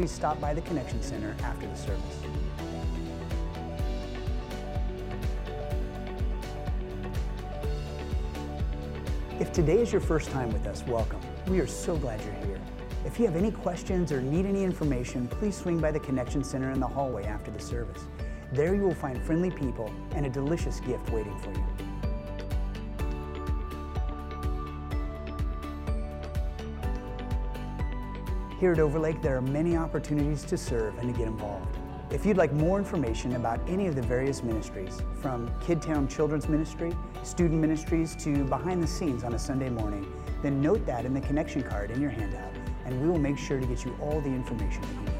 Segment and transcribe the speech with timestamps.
[0.00, 2.04] please stop by the Connection Center after the service.
[9.40, 11.18] If today is your first time with us, welcome.
[11.48, 12.60] We are so glad you're here.
[13.04, 16.70] If you have any questions or need any information, please swing by the Connection Center
[16.70, 18.04] in the hallway after the service.
[18.52, 21.87] There you will find friendly people and a delicious gift waiting for you.
[28.58, 31.76] Here at Overlake, there are many opportunities to serve and to get involved.
[32.10, 36.92] If you'd like more information about any of the various ministries, from Kidtown Children's Ministry,
[37.22, 41.20] student ministries, to behind the scenes on a Sunday morning, then note that in the
[41.20, 42.52] connection card in your handout,
[42.84, 45.12] and we will make sure to get you all the information that you need.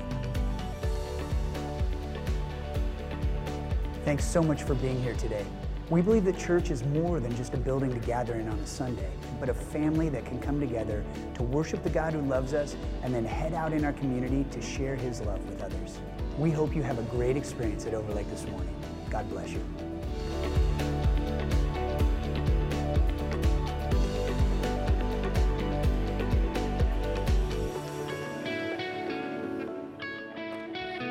[4.04, 5.46] Thanks so much for being here today.
[5.90, 8.66] We believe that church is more than just a building to gather in on a
[8.66, 12.76] Sunday, but a family that can come together to worship the God who loves us
[13.02, 15.98] and then head out in our community to share his love with others.
[16.36, 18.74] We hope you have a great experience at Overlake this morning.
[19.10, 19.64] God bless you.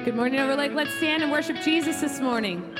[0.06, 0.72] Good morning, Overlake.
[0.73, 2.77] Let's stand and worship Jesus this morning.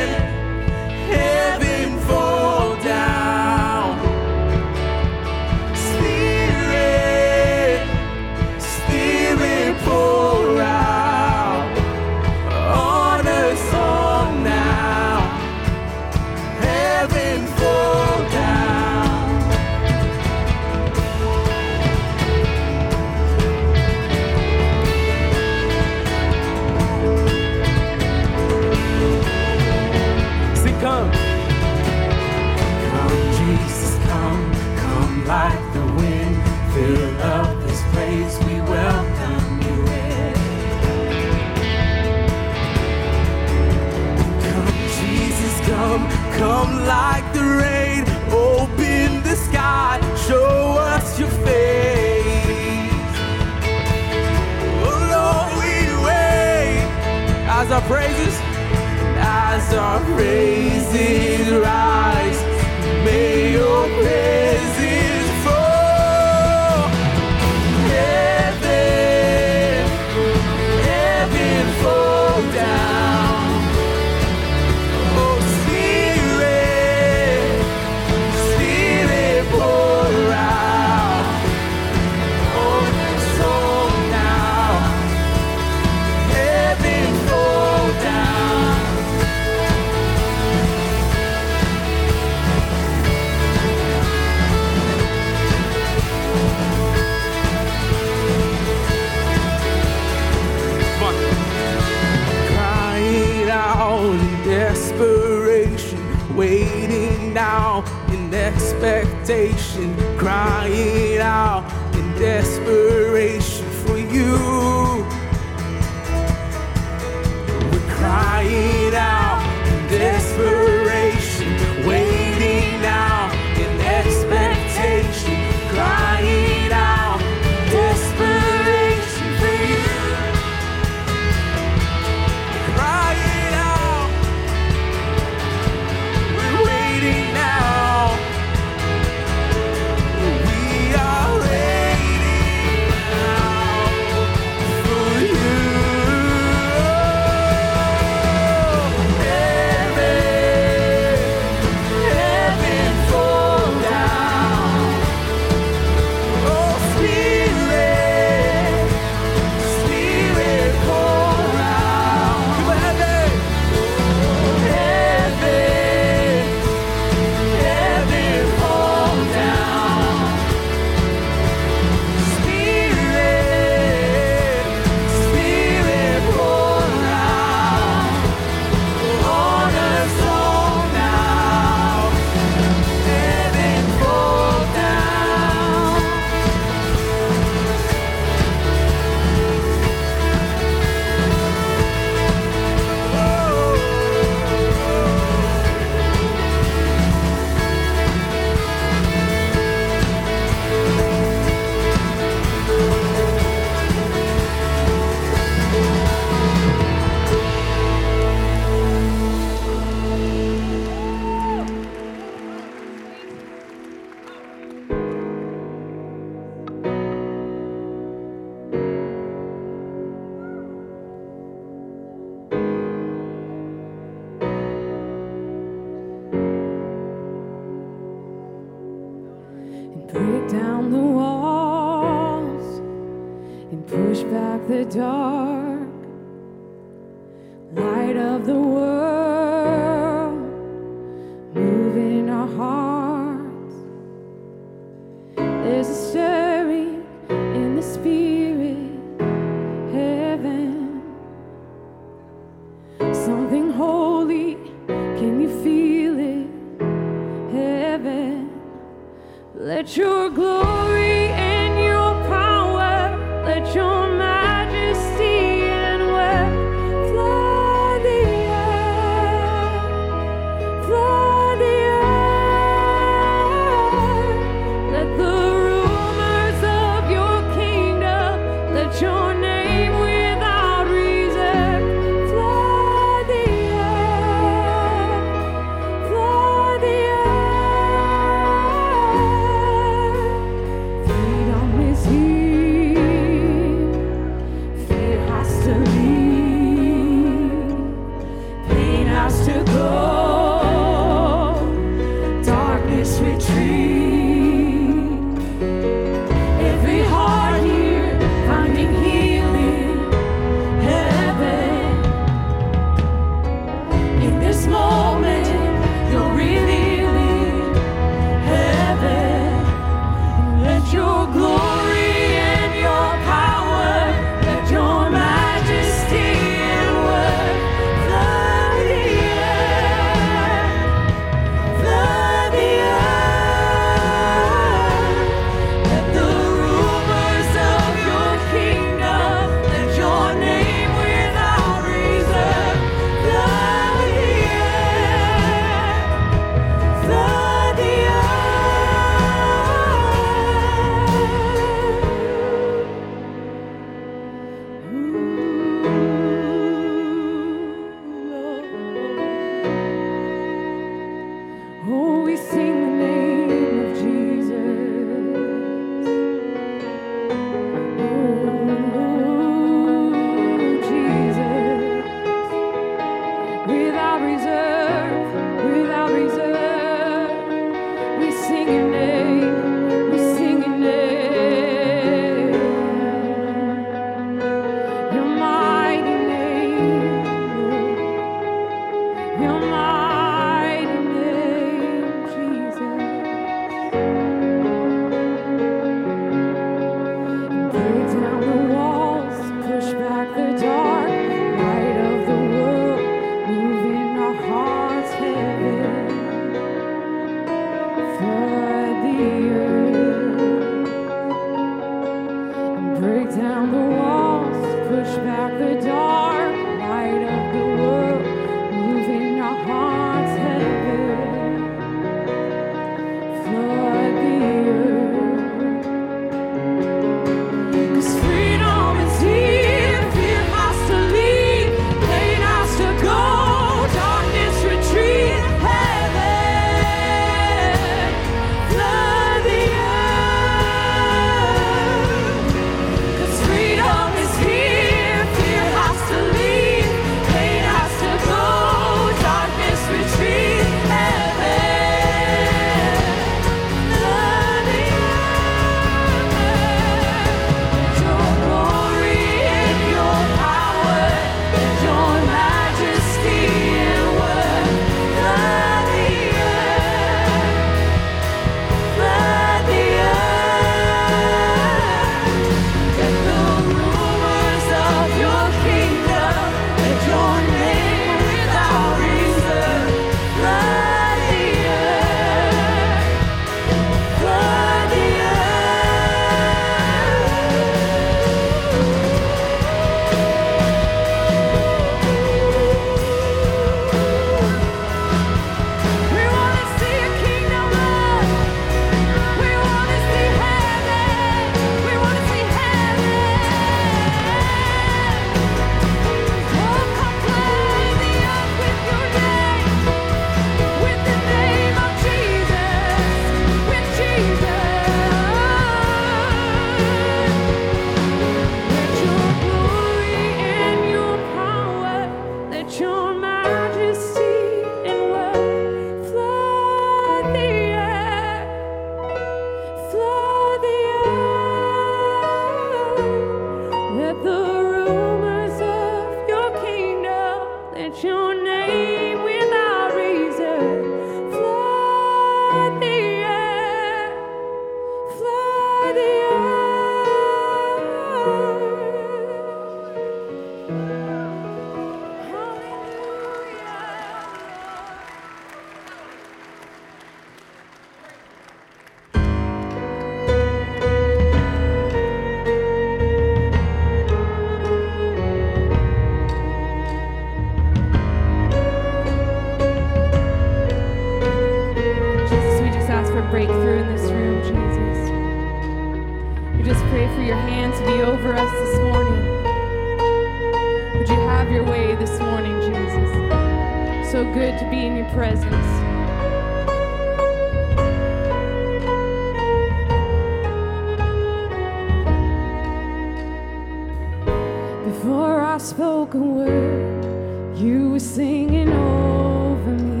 [595.39, 600.00] I spoke a word, you were singing over me.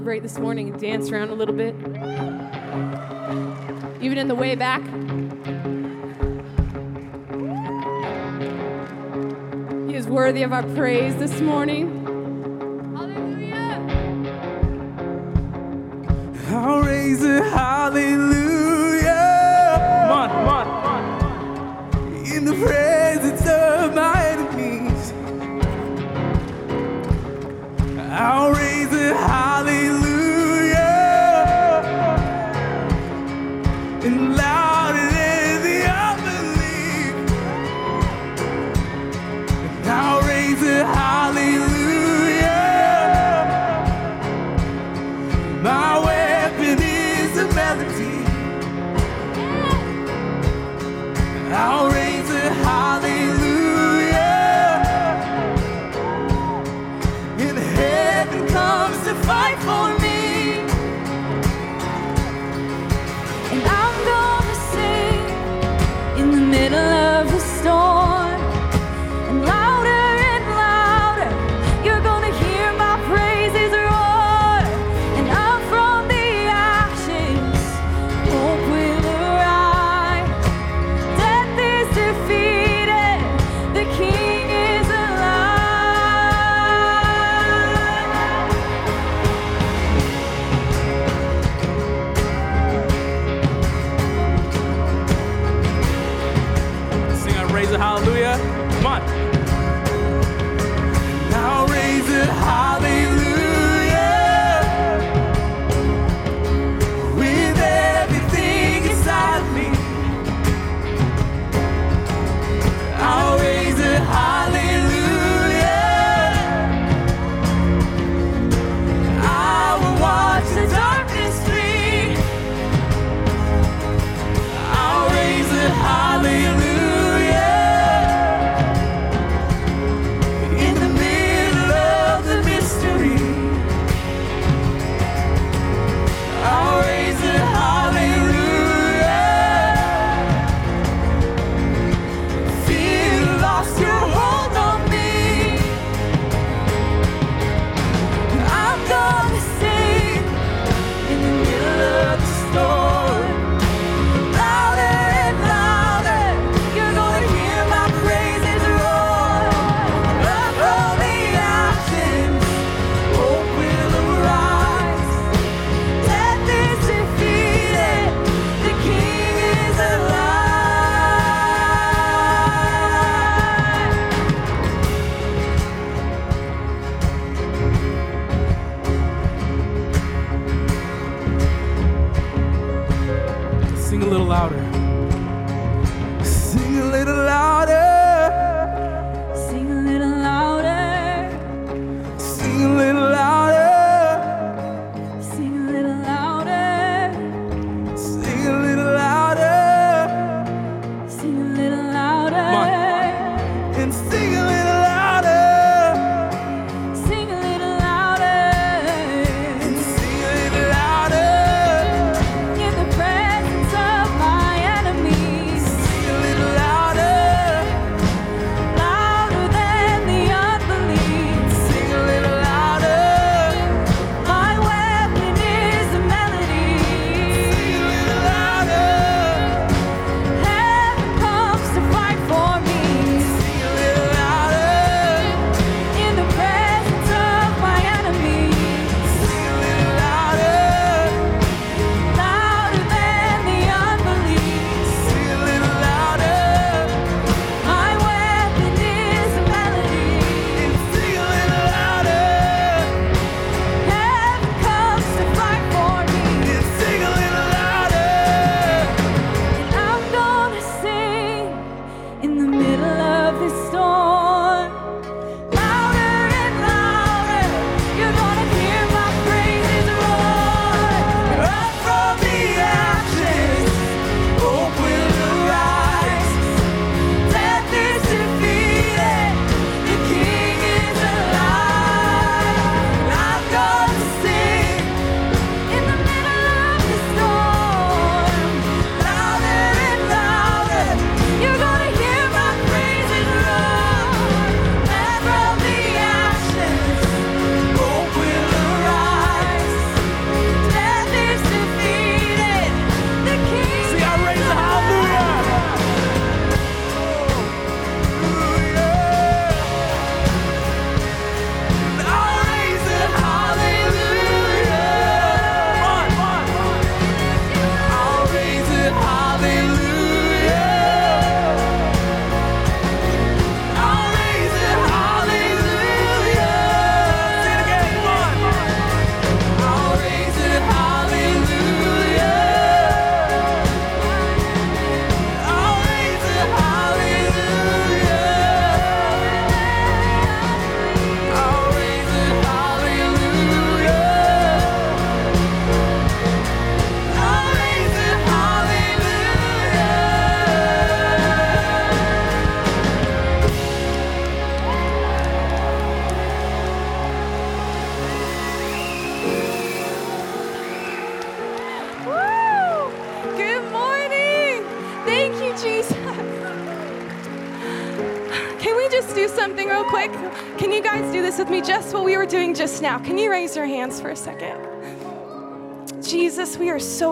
[0.00, 1.74] this morning and dance around a little bit.
[4.02, 4.80] Even in the way back.
[9.88, 11.99] He is worthy of our praise this morning.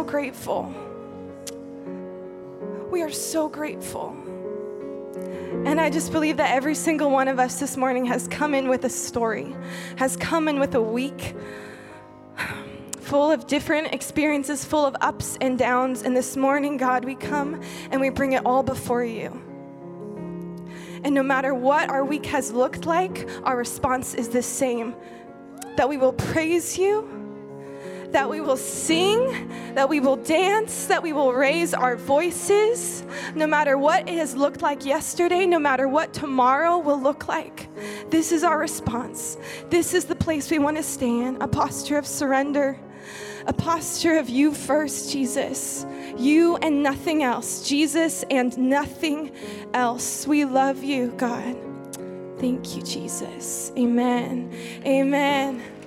[0.08, 0.74] Grateful.
[2.90, 4.16] We are so grateful.
[5.66, 8.70] And I just believe that every single one of us this morning has come in
[8.70, 9.54] with a story,
[9.96, 11.36] has come in with a week
[13.00, 16.02] full of different experiences, full of ups and downs.
[16.02, 19.28] And this morning, God, we come and we bring it all before you.
[21.04, 24.94] And no matter what our week has looked like, our response is the same
[25.76, 27.17] that we will praise you
[28.12, 33.46] that we will sing, that we will dance, that we will raise our voices, no
[33.46, 37.68] matter what it has looked like yesterday, no matter what tomorrow will look like.
[38.10, 39.36] This is our response.
[39.68, 42.78] This is the place we want to stay in a posture of surrender,
[43.46, 45.86] a posture of you first, Jesus.
[46.16, 47.66] You and nothing else.
[47.68, 49.32] Jesus and nothing
[49.72, 50.26] else.
[50.26, 51.56] We love you, God.
[52.38, 53.72] Thank you, Jesus.
[53.76, 54.52] Amen.
[54.84, 55.77] Amen.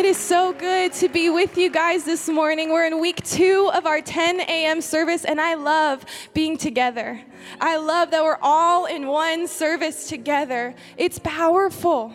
[0.00, 2.72] It is so good to be with you guys this morning.
[2.72, 4.80] We're in week two of our 10 a.m.
[4.80, 7.20] service, and I love being together.
[7.60, 10.74] I love that we're all in one service together.
[10.96, 12.14] It's powerful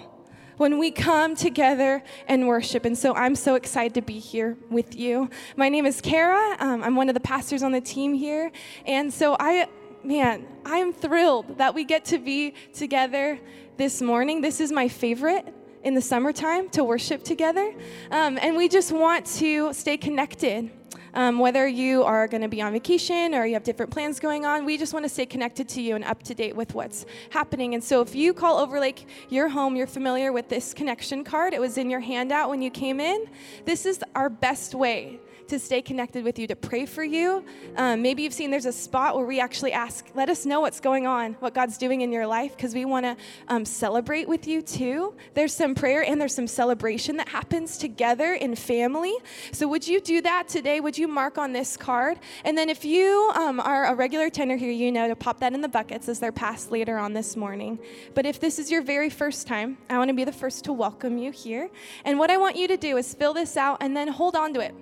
[0.58, 2.86] when we come together and worship.
[2.86, 5.30] And so I'm so excited to be here with you.
[5.56, 6.58] My name is Kara.
[6.60, 8.52] Um, I'm one of the pastors on the team here.
[8.88, 9.68] And so I,
[10.04, 13.40] man, I am thrilled that we get to be together
[13.78, 14.42] this morning.
[14.42, 15.54] This is my favorite
[15.86, 17.74] in the summertime to worship together.
[18.12, 20.72] Um, and we just want to stay connected.
[21.14, 24.46] Um, whether you are going to be on vacation or you have different plans going
[24.46, 27.06] on, we just want to stay connected to you and up to date with what's
[27.30, 27.74] happening.
[27.74, 31.54] And so, if you call Overlake your home, you're familiar with this connection card.
[31.54, 33.28] It was in your handout when you came in.
[33.64, 37.44] This is our best way to stay connected with you, to pray for you.
[37.78, 40.80] Um, maybe you've seen there's a spot where we actually ask, let us know what's
[40.80, 43.16] going on, what God's doing in your life, because we want to
[43.48, 45.16] um, celebrate with you too.
[45.34, 49.14] There's some prayer and there's some celebration that happens together in family.
[49.52, 50.80] So would you do that today?
[50.80, 52.20] Would you mark on this card?
[52.44, 55.54] And then if you um, are a regular tender here, you know to pop that
[55.54, 57.80] in the buckets as they're passed later on this morning.
[58.14, 60.74] But if this is your very first time, I want to be the first to
[60.74, 61.70] welcome you here.
[62.04, 64.54] And what I want you to do is fill this out and then hold on
[64.54, 64.76] to it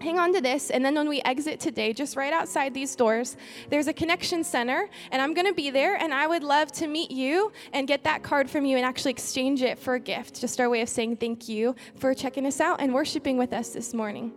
[0.00, 3.36] hang on to this and then when we exit today just right outside these doors
[3.70, 6.86] there's a connection center and i'm going to be there and i would love to
[6.86, 10.40] meet you and get that card from you and actually exchange it for a gift
[10.40, 13.70] just our way of saying thank you for checking us out and worshiping with us
[13.70, 14.32] this morning.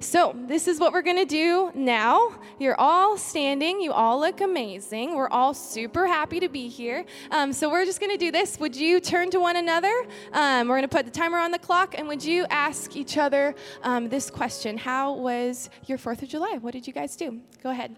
[0.00, 2.34] So this is what we're going to do now.
[2.58, 3.80] You're all standing.
[3.80, 5.14] You all look amazing.
[5.14, 7.04] We're all super happy to be here.
[7.30, 8.58] Um, so we're just going to do this.
[8.60, 10.06] Would you turn to one another?
[10.32, 13.18] Um, we're going to put the timer on the clock and would you ask each
[13.18, 14.76] other um, this question.
[14.78, 16.58] How how was your 4th of July?
[16.60, 17.40] What did you guys do?
[17.60, 17.96] Go ahead.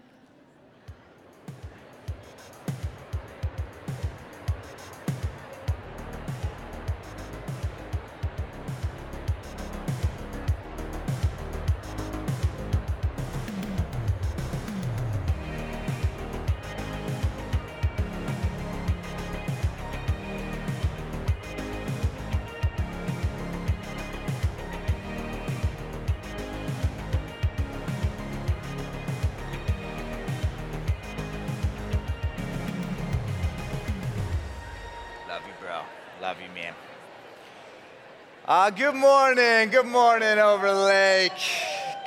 [38.47, 39.71] Uh, good morning.
[39.71, 41.31] Good morning, Overlake.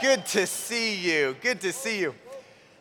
[0.00, 1.34] Good to see you.
[1.40, 2.14] Good to see you.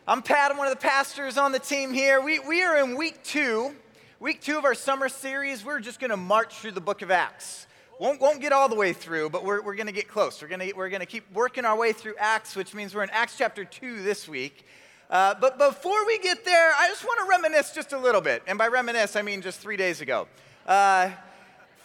[0.06, 0.52] I'm Pat.
[0.52, 2.20] I'm one of the pastors on the team here.
[2.20, 3.74] We, we are in week two,
[4.20, 5.64] week two of our summer series.
[5.64, 7.66] We're just going to march through the book of Acts.
[7.98, 10.40] Won't, won't get all the way through, but we're, we're going to get close.
[10.40, 13.36] We're going we're to keep working our way through Acts, which means we're in Acts
[13.36, 14.66] chapter 2 this week.
[15.10, 18.44] Uh, but before we get there, I just want to reminisce just a little bit.
[18.46, 20.28] And by reminisce, I mean just three days ago.
[20.64, 21.10] Uh,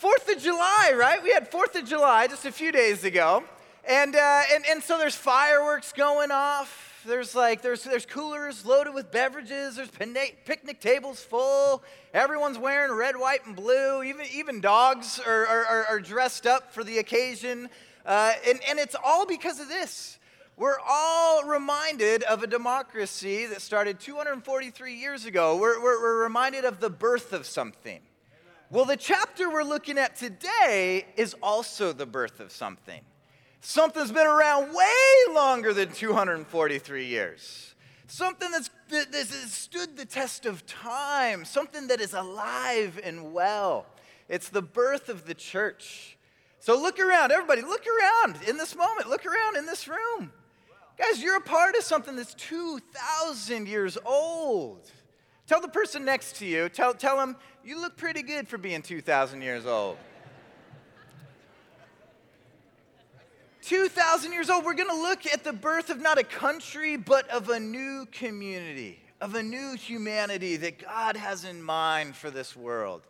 [0.04, 1.24] Fourth of July, right?
[1.24, 3.42] We had Fourth of July just a few days ago.
[3.88, 7.02] And, uh, and, and so there's fireworks going off.
[7.08, 9.78] There's like, there's, there's coolers loaded with beverages.
[9.78, 11.84] There's picnic tables full.
[12.14, 14.04] Everyone's wearing red, white, and blue.
[14.04, 17.70] Even, even dogs are, are, are dressed up for the occasion.
[18.06, 20.20] Uh, and, and it's all because of this.
[20.58, 25.56] We're all reminded of a democracy that started 243 years ago.
[25.56, 28.02] We're, we're, we're reminded of the birth of something.
[28.74, 33.02] Well, the chapter we're looking at today is also the birth of something.
[33.62, 37.76] Something's been around way longer than 243 years.
[38.08, 43.86] Something that's, that has stood the test of time, something that is alive and well.
[44.28, 46.18] It's the birth of the church.
[46.58, 50.32] So look around, everybody, look around in this moment, look around in this room.
[50.98, 54.90] Guys, you're a part of something that's 2,000 years old.
[55.48, 58.82] Tell the person next to you, tell, tell them, you look pretty good for being
[58.82, 59.98] 2,000 years old.
[63.64, 67.30] 2,000 years old, we're going to look at the birth of not a country, but
[67.30, 72.56] of a new community, of a new humanity that God has in mind for this
[72.56, 73.02] world.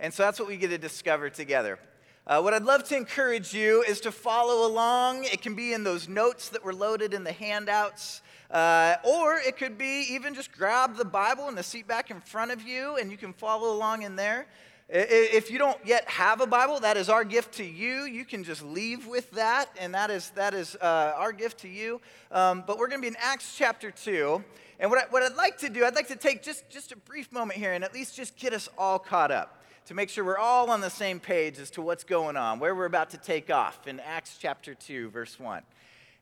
[0.00, 1.78] And so that's what we get to discover together.
[2.26, 5.24] Uh, what I'd love to encourage you is to follow along.
[5.24, 8.22] It can be in those notes that were loaded in the handouts.
[8.52, 12.20] Uh, or it could be even just grab the Bible and the seat back in
[12.20, 14.46] front of you and you can follow along in there.
[14.94, 18.02] If you don't yet have a Bible, that is our gift to you.
[18.02, 21.68] You can just leave with that, and that is, that is uh, our gift to
[21.68, 21.98] you.
[22.30, 24.44] Um, but we're going to be in Acts chapter 2.
[24.80, 26.96] And what, I, what I'd like to do, I'd like to take just, just a
[26.96, 30.24] brief moment here and at least just get us all caught up to make sure
[30.24, 33.16] we're all on the same page as to what's going on, where we're about to
[33.16, 35.62] take off in Acts chapter 2, verse 1.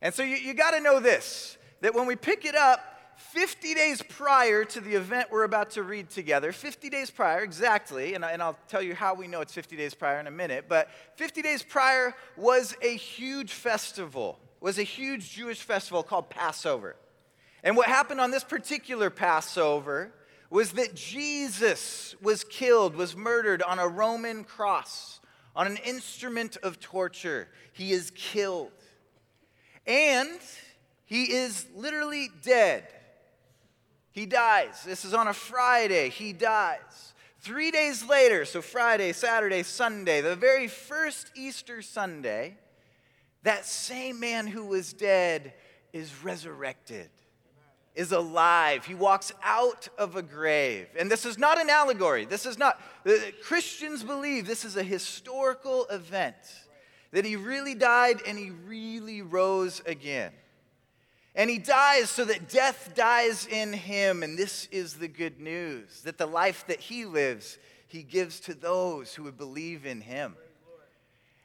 [0.01, 2.79] And so you, you got to know this that when we pick it up,
[3.17, 8.13] 50 days prior to the event we're about to read together, 50 days prior, exactly,
[8.13, 10.31] and, I, and I'll tell you how we know it's 50 days prior in a
[10.31, 16.29] minute, but 50 days prior was a huge festival, was a huge Jewish festival called
[16.29, 16.95] Passover.
[17.63, 20.11] And what happened on this particular Passover
[20.49, 25.19] was that Jesus was killed, was murdered on a Roman cross,
[25.55, 27.47] on an instrument of torture.
[27.71, 28.71] He is killed.
[29.87, 30.39] And
[31.11, 32.87] he is literally dead.
[34.13, 34.81] He dies.
[34.85, 36.07] This is on a Friday.
[36.07, 37.13] He dies.
[37.41, 42.55] Three days later, so Friday, Saturday, Sunday, the very first Easter Sunday,
[43.43, 45.51] that same man who was dead
[45.91, 47.09] is resurrected,
[47.93, 48.85] is alive.
[48.85, 50.87] He walks out of a grave.
[50.97, 52.23] And this is not an allegory.
[52.23, 52.79] This is not,
[53.43, 56.37] Christians believe this is a historical event,
[57.11, 60.31] that he really died and he really rose again.
[61.35, 64.23] And he dies so that death dies in him.
[64.23, 68.53] And this is the good news that the life that he lives, he gives to
[68.53, 70.35] those who would believe in him.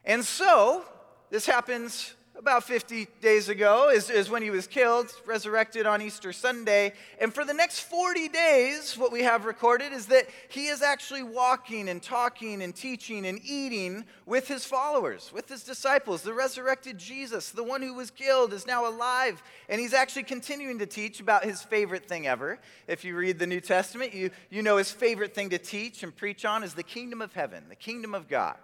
[0.05, 0.85] And so,
[1.31, 6.33] this happens about 50 days ago is, is when he was killed, resurrected on Easter
[6.33, 6.93] Sunday.
[7.19, 11.23] And for the next 40 days, what we have recorded is that he is actually
[11.23, 16.23] walking and talking and teaching and eating with his followers, with his disciples.
[16.23, 19.43] The resurrected Jesus, the one who was killed, is now alive.
[19.69, 22.59] And he's actually continuing to teach about his favorite thing ever.
[22.87, 26.15] If you read the New Testament, you, you know his favorite thing to teach and
[26.15, 28.57] preach on is the kingdom of heaven, the kingdom of God.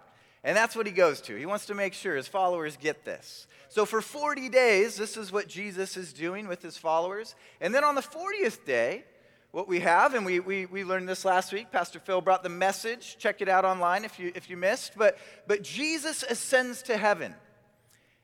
[0.43, 1.35] And that's what he goes to.
[1.35, 3.47] He wants to make sure his followers get this.
[3.69, 7.33] So for 40 days, this is what Jesus is doing with his followers.
[7.61, 9.05] And then on the 40th day,
[9.51, 12.49] what we have, and we, we, we learned this last week, Pastor Phil brought the
[12.49, 13.17] message.
[13.19, 14.93] Check it out online if you, if you missed.
[14.97, 17.35] But, but Jesus ascends to heaven.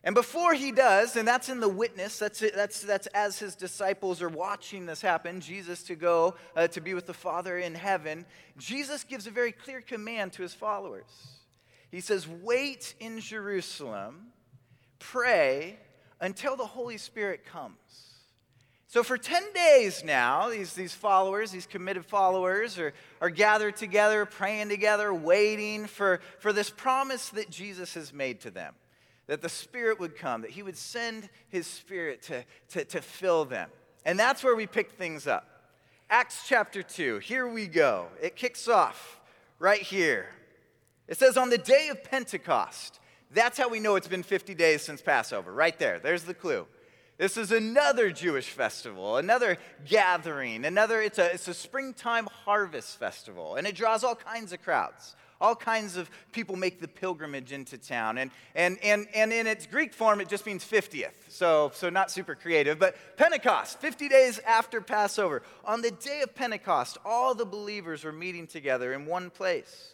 [0.03, 3.55] And before he does, and that's in the witness, that's, it, that's, that's as his
[3.55, 7.75] disciples are watching this happen, Jesus to go uh, to be with the Father in
[7.75, 8.25] heaven,
[8.57, 11.38] Jesus gives a very clear command to his followers.
[11.91, 14.27] He says, Wait in Jerusalem,
[14.99, 15.79] pray
[16.21, 17.75] until the Holy Spirit comes.
[18.87, 24.25] So, for 10 days now, these, these followers, these committed followers, are, are gathered together,
[24.25, 28.73] praying together, waiting for, for this promise that Jesus has made to them
[29.29, 33.45] that the Spirit would come, that He would send His Spirit to, to, to fill
[33.45, 33.69] them.
[34.03, 35.47] And that's where we pick things up.
[36.09, 38.07] Acts chapter 2, here we go.
[38.19, 39.21] It kicks off
[39.59, 40.29] right here.
[41.09, 42.99] It says, on the day of Pentecost,
[43.31, 45.97] that's how we know it's been 50 days since Passover, right there.
[45.99, 46.67] There's the clue.
[47.17, 53.55] This is another Jewish festival, another gathering, another, it's a, it's a springtime harvest festival,
[53.55, 55.15] and it draws all kinds of crowds.
[55.41, 58.17] All kinds of people make the pilgrimage into town.
[58.17, 61.13] And, and, and, and in its Greek form, it just means 50th.
[61.29, 62.77] So, so not super creative.
[62.77, 65.41] But Pentecost, 50 days after Passover.
[65.63, 69.93] On the day of Pentecost, all the believers were meeting together in one place.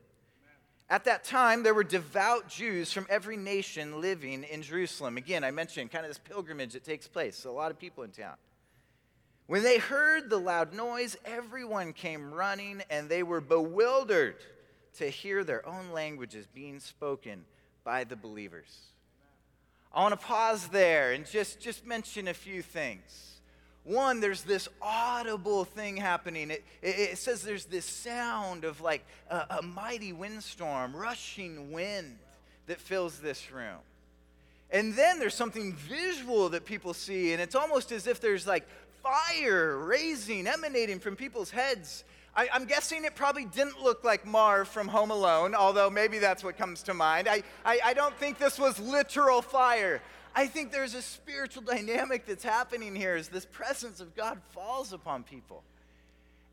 [0.91, 5.15] At that time, there were devout Jews from every nation living in Jerusalem.
[5.15, 8.03] Again, I mentioned kind of this pilgrimage that takes place, so a lot of people
[8.03, 8.35] in town.
[9.47, 14.35] When they heard the loud noise, everyone came running and they were bewildered
[14.97, 17.45] to hear their own languages being spoken
[17.85, 18.77] by the believers.
[19.93, 23.39] I want to pause there and just, just mention a few things.
[23.83, 26.51] One, there's this audible thing happening.
[26.51, 32.17] It, it, it says there's this sound of like a, a mighty windstorm, rushing wind
[32.67, 33.79] that fills this room.
[34.69, 38.67] And then there's something visual that people see, and it's almost as if there's like
[39.03, 42.03] fire raising, emanating from people's heads.
[42.35, 46.43] I, am guessing it probably didn't look like Marv from Home Alone, although maybe that's
[46.43, 47.27] what comes to mind.
[47.27, 50.01] I, I, I don't think this was literal fire.
[50.33, 54.93] I think there's a spiritual dynamic that's happening here as this presence of God falls
[54.93, 55.63] upon people.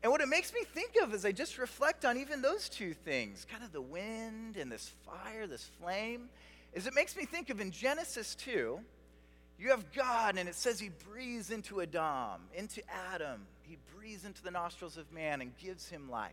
[0.01, 2.93] And what it makes me think of as I just reflect on even those two
[2.93, 6.29] things, kind of the wind and this fire, this flame,
[6.73, 8.79] is it makes me think of in Genesis 2,
[9.59, 12.81] you have God, and it says he breathes into Adam, into
[13.13, 13.41] Adam.
[13.63, 16.31] He breathes into the nostrils of man and gives him life.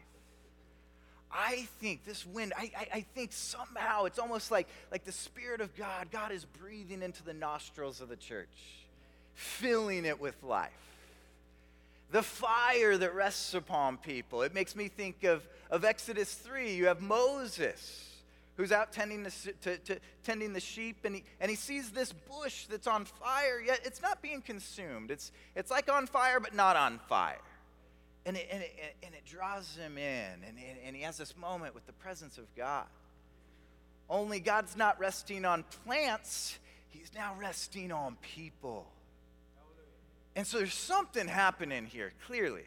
[1.31, 5.61] I think this wind, I, I, I, think somehow it's almost like, like the Spirit
[5.61, 8.49] of God, God is breathing into the nostrils of the church,
[9.35, 10.71] filling it with life.
[12.13, 14.43] The fire that rests upon people.
[14.43, 16.75] It makes me think of, of Exodus 3.
[16.75, 18.07] You have Moses
[18.57, 22.13] who's out tending the, to, to, tending the sheep, and he, and he sees this
[22.13, 25.11] bush that's on fire, yet it's not being consumed.
[25.11, 27.39] It's, it's like on fire, but not on fire.
[28.27, 28.73] And it, and it,
[29.05, 32.45] and it draws him in, and, and he has this moment with the presence of
[32.57, 32.87] God.
[34.11, 36.59] Only God's not resting on plants,
[36.89, 38.87] he's now resting on people.
[40.35, 42.65] And so there's something happening here, clearly.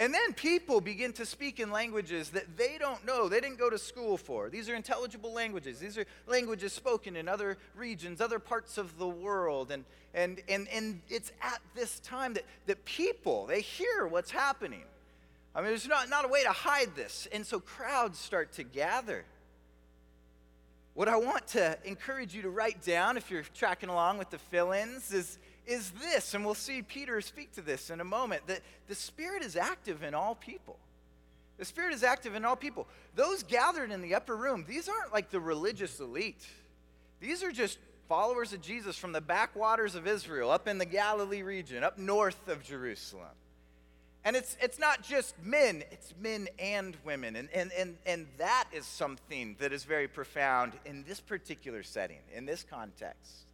[0.00, 3.68] And then people begin to speak in languages that they don't know, they didn't go
[3.68, 4.48] to school for.
[4.48, 5.80] These are intelligible languages.
[5.80, 9.72] These are languages spoken in other regions, other parts of the world.
[9.72, 9.84] And,
[10.14, 14.84] and, and, and it's at this time that, that people, they hear what's happening.
[15.52, 17.26] I mean, there's not, not a way to hide this.
[17.32, 19.24] And so crowds start to gather.
[20.94, 24.38] What I want to encourage you to write down, if you're tracking along with the
[24.38, 25.38] fill ins, is
[25.68, 29.44] is this, and we'll see Peter speak to this in a moment, that the Spirit
[29.44, 30.78] is active in all people.
[31.58, 32.86] The Spirit is active in all people.
[33.14, 36.46] Those gathered in the upper room, these aren't like the religious elite.
[37.20, 41.42] These are just followers of Jesus from the backwaters of Israel, up in the Galilee
[41.42, 43.26] region, up north of Jerusalem.
[44.24, 47.36] And it's, it's not just men, it's men and women.
[47.36, 52.18] And, and, and, and that is something that is very profound in this particular setting,
[52.34, 53.47] in this context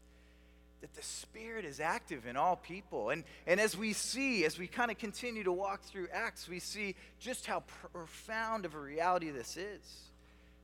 [0.85, 3.09] that the Spirit is active in all people.
[3.09, 6.59] And, and as we see, as we kind of continue to walk through Acts, we
[6.59, 7.62] see just how
[7.95, 10.11] profound of a reality this is.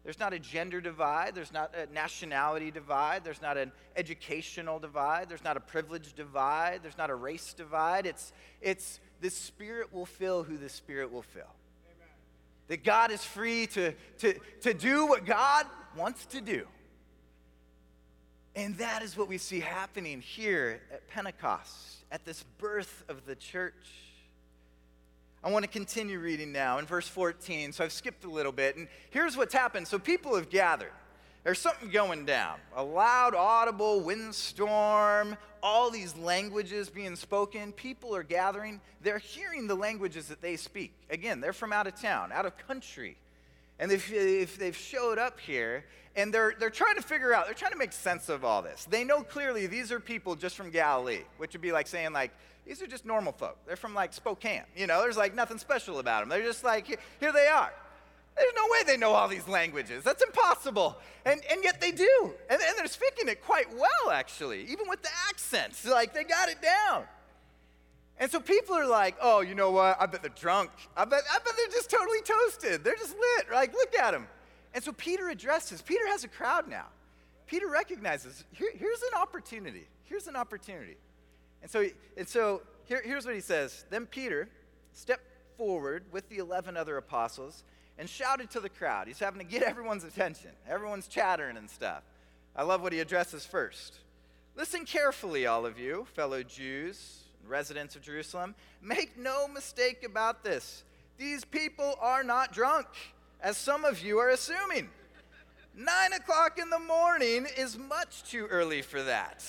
[0.05, 5.31] There's not a gender divide, there's not a nationality divide, there's not an educational divide,
[5.31, 8.05] there's not a privilege divide, there's not a race divide.
[8.05, 11.55] It's, it's the Spirit will fill who the Spirit will fill.
[11.97, 12.13] Amen.
[12.69, 15.65] That God is free to, to, to do what God
[15.97, 16.67] wants to do.
[18.57, 23.37] And that is what we see happening here at Pentecost, at this birth of the
[23.37, 23.75] church.
[25.43, 27.73] I want to continue reading now in verse 14.
[27.73, 28.77] So I've skipped a little bit.
[28.77, 29.87] And here's what's happened.
[29.89, 30.93] So people have gathered.
[31.45, 37.73] There's something going down a loud, audible windstorm, all these languages being spoken.
[37.73, 38.81] People are gathering.
[39.01, 40.93] They're hearing the languages that they speak.
[41.09, 43.17] Again, they're from out of town, out of country.
[43.81, 47.73] And if, they've showed up here and they're, they're trying to figure out, they're trying
[47.73, 48.87] to make sense of all this.
[48.91, 52.31] They know clearly these are people just from Galilee, which would be like saying, like,
[52.67, 53.57] these are just normal folk.
[53.67, 54.65] They're from like Spokane.
[54.77, 56.29] You know, there's like nothing special about them.
[56.29, 57.73] They're just like, here, here they are.
[58.37, 60.05] There's no way they know all these languages.
[60.05, 60.97] That's impossible.
[61.25, 62.33] And, and yet they do.
[62.49, 65.87] And, and they're speaking it quite well, actually, even with the accents.
[65.87, 67.05] Like, they got it down.
[68.21, 69.97] And so people are like, oh, you know what?
[69.99, 70.71] I bet they're drunk.
[70.95, 72.85] I bet, I bet they're just totally toasted.
[72.85, 73.47] They're just lit.
[73.51, 74.27] Like, look at them.
[74.75, 75.81] And so Peter addresses.
[75.81, 76.85] Peter has a crowd now.
[77.47, 79.87] Peter recognizes here, here's an opportunity.
[80.05, 80.99] Here's an opportunity.
[81.63, 83.87] And so, and so here, here's what he says.
[83.89, 84.51] Then Peter
[84.93, 85.25] stepped
[85.57, 87.65] forward with the 11 other apostles
[87.99, 89.09] and shouted to the crowd.
[89.09, 90.51] He's having to get everyone's attention.
[90.69, 92.03] Everyone's chattering and stuff.
[92.55, 93.95] I love what he addresses first.
[94.57, 100.85] Listen carefully, all of you, fellow Jews residents of Jerusalem, make no mistake about this.
[101.19, 102.87] These people are not drunk,
[103.41, 104.89] as some of you are assuming.
[105.75, 109.45] Nine o'clock in the morning is much too early for that.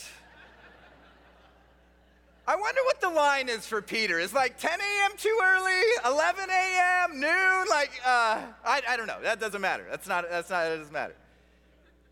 [2.48, 4.20] I wonder what the line is for Peter.
[4.20, 5.12] Is like 10 a.m.
[5.16, 5.82] too early?
[6.06, 7.20] 11 a.m.
[7.20, 7.66] noon?
[7.70, 9.22] Like, uh, I, I don't know.
[9.22, 9.86] That doesn't matter.
[9.90, 10.26] That's not.
[10.30, 10.66] That's not.
[10.66, 11.16] It doesn't matter.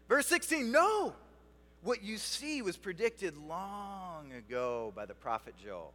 [0.07, 0.71] Verse 16.
[0.71, 1.13] No,
[1.82, 5.93] what you see was predicted long ago by the prophet Joel.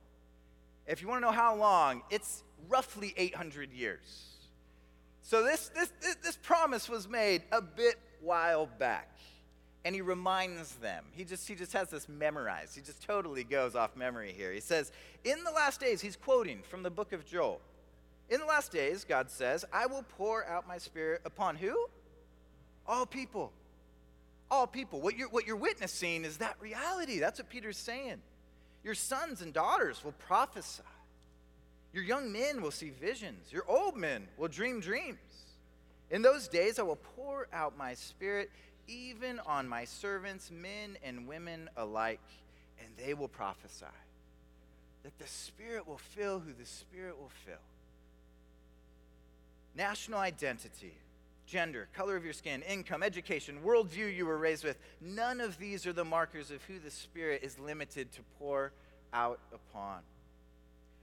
[0.87, 4.35] If you want to know how long, it's roughly 800 years.
[5.23, 9.11] So this, this, this, promise was made a bit while back.
[9.87, 11.05] And he reminds them.
[11.13, 12.75] He just, he just has this memorized.
[12.75, 14.53] He just totally goes off memory here.
[14.53, 14.93] He says,
[15.25, 17.61] In the last days, he's quoting from the book of Joel.
[18.31, 21.75] In the last days, God says, I will pour out my spirit upon who?
[22.87, 23.53] All people
[24.51, 25.01] All people.
[25.01, 27.19] What you're, what you're witnessing is that reality.
[27.19, 28.21] That's what Peter's saying.
[28.83, 30.83] Your sons and daughters will prophesy.
[31.93, 33.53] Your young men will see visions.
[33.53, 35.19] Your old men will dream dreams.
[36.11, 38.51] In those days, I will pour out my spirit
[38.87, 42.21] even on my servants, men and women alike,
[42.79, 43.87] and they will prophesy.
[45.03, 47.55] That the Spirit will fill who the Spirit will fill.
[49.77, 50.95] National identity,
[51.47, 55.87] gender, color of your skin, income, education, worldview you were raised with, none of these
[55.87, 58.73] are the markers of who the Spirit is limited to pour
[59.13, 60.01] out upon.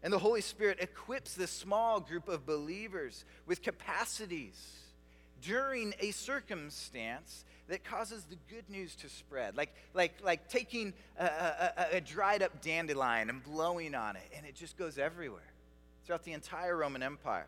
[0.03, 4.59] And the Holy Spirit equips this small group of believers with capacities
[5.41, 9.55] during a circumstance that causes the good news to spread.
[9.55, 14.45] Like, like, like taking a, a, a dried up dandelion and blowing on it, and
[14.45, 15.41] it just goes everywhere
[16.05, 17.47] throughout the entire Roman Empire.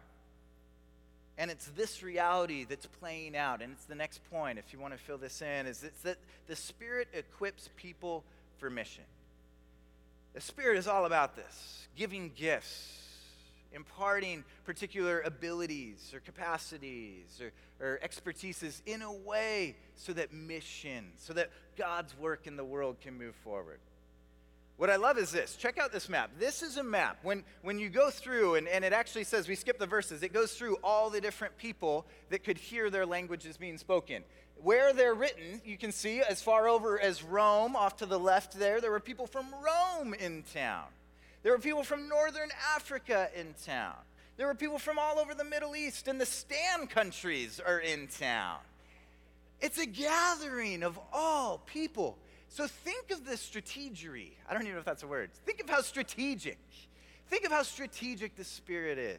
[1.38, 3.62] And it's this reality that's playing out.
[3.62, 6.18] And it's the next point, if you want to fill this in, is it's that
[6.48, 8.24] the Spirit equips people
[8.58, 9.04] for mission.
[10.34, 13.00] The Spirit is all about this giving gifts,
[13.72, 17.52] imparting particular abilities or capacities or,
[17.86, 23.00] or expertises in a way so that mission, so that God's work in the world
[23.02, 23.80] can move forward.
[24.78, 25.56] What I love is this.
[25.56, 26.32] Check out this map.
[26.40, 27.20] This is a map.
[27.22, 30.34] When, when you go through, and, and it actually says, we skip the verses, it
[30.34, 34.24] goes through all the different people that could hear their languages being spoken.
[34.62, 38.58] Where they're written, you can see as far over as Rome, off to the left
[38.58, 40.86] there, there were people from Rome in town.
[41.44, 43.96] There were people from northern Africa in town.
[44.38, 48.08] There were people from all over the Middle East, and the Stan countries are in
[48.08, 48.58] town.
[49.62, 52.18] It's a gathering of all people.
[52.54, 54.34] So think of the strategery.
[54.48, 55.32] I don't even know if that's a word.
[55.44, 56.60] Think of how strategic.
[57.28, 59.18] Think of how strategic the Spirit is.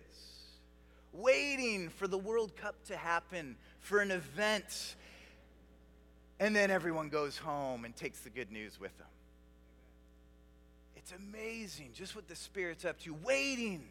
[1.12, 4.94] Waiting for the World Cup to happen, for an event,
[6.38, 9.08] and then everyone goes home and takes the good news with them.
[10.94, 13.82] It's amazing just what the Spirit's up to, waiting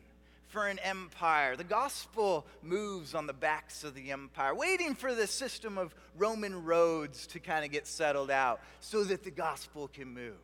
[0.54, 1.56] for an empire.
[1.56, 6.64] The gospel moves on the backs of the empire, waiting for the system of Roman
[6.64, 10.38] roads to kind of get settled out so that the gospel can move.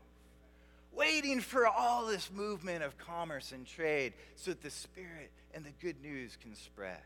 [0.91, 5.73] Waiting for all this movement of commerce and trade so that the Spirit and the
[5.79, 6.99] good news can spread.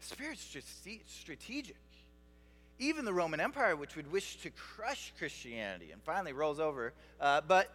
[0.00, 0.56] The Spirit's
[1.08, 1.76] strategic.
[2.78, 7.40] Even the Roman Empire, which would wish to crush Christianity and finally rolls over, uh,
[7.48, 7.68] but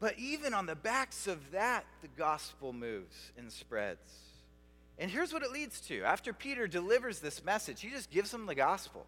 [0.00, 4.26] but even on the backs of that, the gospel moves and spreads.
[4.98, 6.02] And here's what it leads to.
[6.02, 9.06] After Peter delivers this message, he just gives them the gospel.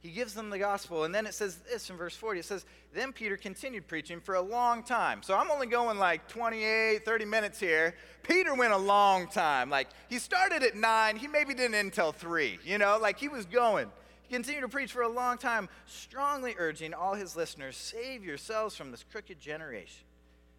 [0.00, 1.04] He gives them the gospel.
[1.04, 4.34] And then it says this in verse 40 it says, Then Peter continued preaching for
[4.34, 5.22] a long time.
[5.22, 7.94] So I'm only going like 28, 30 minutes here.
[8.22, 9.70] Peter went a long time.
[9.70, 13.28] Like he started at nine, he maybe didn't end until three, you know, like he
[13.28, 13.90] was going
[14.32, 18.90] continued to preach for a long time, strongly urging all his listeners save yourselves from
[18.90, 20.06] this crooked generation.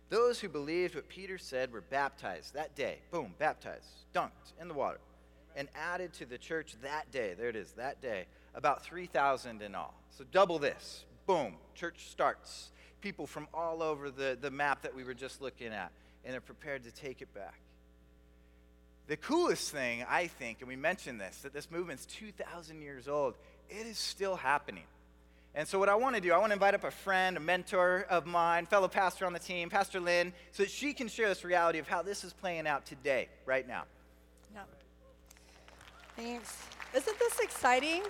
[0.10, 3.00] Those who believed what Peter said were baptized that day.
[3.10, 5.00] Boom, baptized, dunked in the water,
[5.56, 7.34] and added to the church that day.
[7.34, 8.26] There it is, that day.
[8.54, 9.96] About 3,000 in all.
[10.12, 11.06] So double this.
[11.26, 12.70] Boom, church starts.
[13.02, 15.92] People from all over the, the map that we were just looking at,
[16.24, 17.60] and they're prepared to take it back.
[19.08, 23.36] The coolest thing, I think, and we mentioned this, that this movement's 2,000 years old,
[23.80, 24.84] it is still happening.
[25.56, 27.40] And so, what I want to do, I want to invite up a friend, a
[27.40, 31.30] mentor of mine, fellow pastor on the team, Pastor Lynn, so that she can share
[31.30, 33.84] this reality of how this is playing out today, right now.
[34.54, 34.62] Yeah.
[36.16, 36.58] Thanks.
[36.96, 38.04] Isn't this exciting?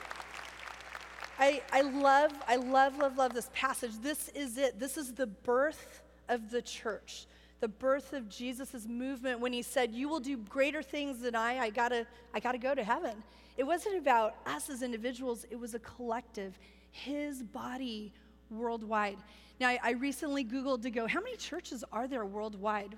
[1.38, 3.91] I, I love, I love, love, love this passage.
[4.01, 4.80] This is it.
[4.80, 7.26] This is the birth of the church,
[7.59, 11.57] the birth of Jesus' movement when he said, You will do greater things than I.
[11.59, 13.22] I gotta, I gotta go to heaven.
[13.57, 16.57] It wasn't about us as individuals, it was a collective,
[16.91, 18.11] his body
[18.49, 19.17] worldwide.
[19.59, 22.95] Now, I, I recently Googled to go, how many churches are there worldwide?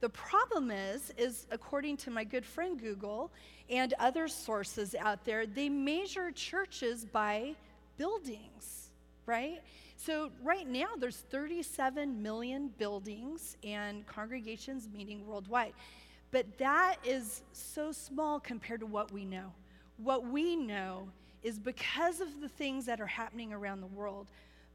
[0.00, 3.30] The problem is, is according to my good friend Google
[3.68, 7.54] and other sources out there, they measure churches by
[7.96, 8.90] buildings,
[9.26, 9.60] right?
[9.96, 15.72] So right now there's 37 million buildings and congregations meeting worldwide.
[16.30, 19.52] But that is so small compared to what we know
[19.98, 21.08] what we know
[21.42, 24.26] is because of the things that are happening around the world,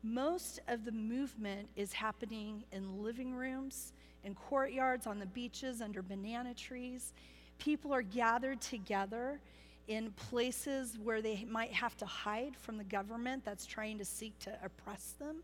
[0.03, 3.93] most of the movement is happening in living rooms,
[4.24, 7.13] in courtyards, on the beaches, under banana trees.
[7.57, 9.39] People are gathered together
[9.88, 14.38] in places where they might have to hide from the government that's trying to seek
[14.39, 15.43] to oppress them.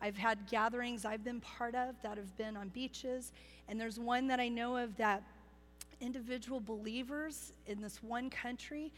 [0.00, 3.32] I've had gatherings I've been part of that have been on beaches,
[3.68, 5.22] and there's one that I know of that
[6.00, 8.92] individual believers in this one country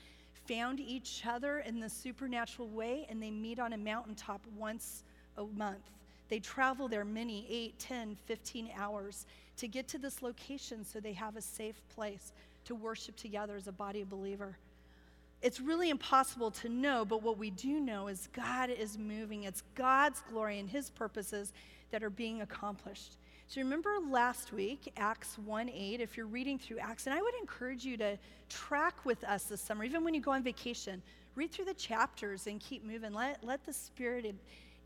[0.47, 5.05] found each other in the supernatural way, and they meet on a mountaintop once
[5.37, 5.91] a month.
[6.29, 9.27] They travel there many, 8, 10, 15 hours
[9.57, 12.33] to get to this location so they have a safe place
[12.65, 14.57] to worship together as a body of believer.
[15.43, 19.45] It's really impossible to know, but what we do know is God is moving.
[19.45, 21.53] It's God's glory and His purposes
[21.91, 23.17] that are being accomplished.
[23.51, 27.35] So remember last week, Acts 1 8, if you're reading through Acts, and I would
[27.41, 28.17] encourage you to
[28.49, 31.03] track with us this summer, even when you go on vacation,
[31.35, 33.13] read through the chapters and keep moving.
[33.13, 34.33] Let, let the Spirit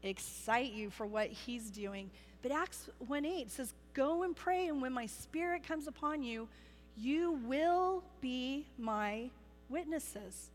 [0.03, 2.11] excite you for what He's doing.
[2.41, 6.49] But Acts 1 8 says, Go and pray, and when my Spirit comes upon you,
[6.97, 9.29] you will be my
[9.69, 10.49] witnesses.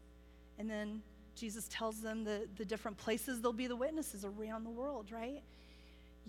[0.57, 1.03] And then
[1.35, 5.43] Jesus tells them the, the different places they'll be the witnesses around the world, right?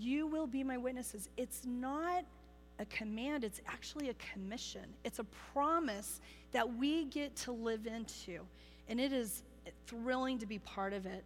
[0.01, 1.29] You will be my witnesses.
[1.37, 2.25] It's not
[2.79, 4.87] a command, it's actually a commission.
[5.05, 6.21] It's a promise
[6.53, 8.41] that we get to live into.
[8.89, 9.43] And it is
[9.87, 11.23] thrilling to be part of it.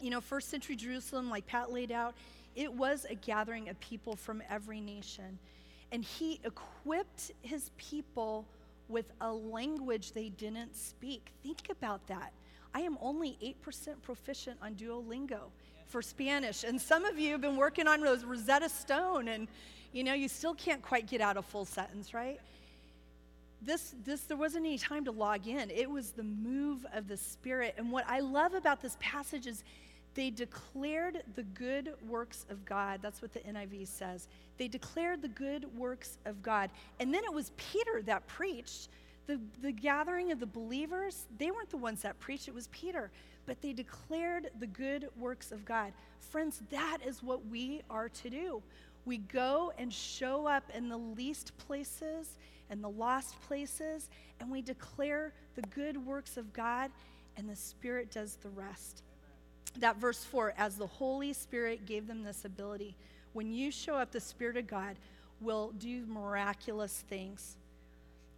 [0.00, 2.14] You know, first century Jerusalem, like Pat laid out,
[2.56, 5.38] it was a gathering of people from every nation.
[5.92, 8.46] And he equipped his people
[8.88, 11.32] with a language they didn't speak.
[11.42, 12.32] Think about that.
[12.74, 15.50] I am only 8% proficient on Duolingo
[15.92, 16.64] for Spanish.
[16.64, 19.46] And some of you have been working on those Rosetta Stone and
[19.92, 22.40] you know, you still can't quite get out a full sentence, right?
[23.60, 25.70] This, this, there wasn't any time to log in.
[25.70, 27.74] It was the move of the Spirit.
[27.76, 29.62] And what I love about this passage is
[30.14, 33.00] they declared the good works of God.
[33.02, 34.28] That's what the NIV says.
[34.56, 36.70] They declared the good works of God.
[36.98, 38.88] And then it was Peter that preached.
[39.26, 43.10] The, the gathering of the believers, they weren't the ones that preached, it was Peter.
[43.46, 45.92] But they declared the good works of God.
[46.20, 48.62] Friends, that is what we are to do.
[49.04, 52.38] We go and show up in the least places
[52.70, 54.08] and the lost places,
[54.40, 56.90] and we declare the good works of God,
[57.36, 59.02] and the Spirit does the rest.
[59.78, 62.96] That verse 4 as the Holy Spirit gave them this ability,
[63.32, 64.96] when you show up, the Spirit of God
[65.40, 67.56] will do miraculous things.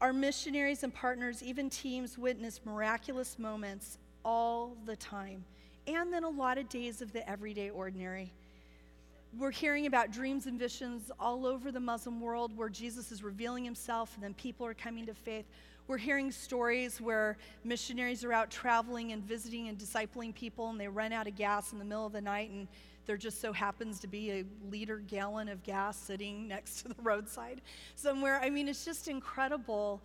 [0.00, 5.44] Our missionaries and partners, even teams, witness miraculous moments all the time,
[5.86, 8.32] and then a lot of days of the everyday ordinary.
[9.36, 13.64] We're hearing about dreams and visions all over the Muslim world where Jesus is revealing
[13.64, 15.46] himself and then people are coming to faith.
[15.88, 20.86] We're hearing stories where missionaries are out traveling and visiting and discipling people and they
[20.86, 22.68] run out of gas in the middle of the night and
[23.06, 27.02] there just so happens to be a liter gallon of gas sitting next to the
[27.02, 27.60] roadside
[27.96, 28.40] somewhere.
[28.40, 30.00] I mean, it's just incredible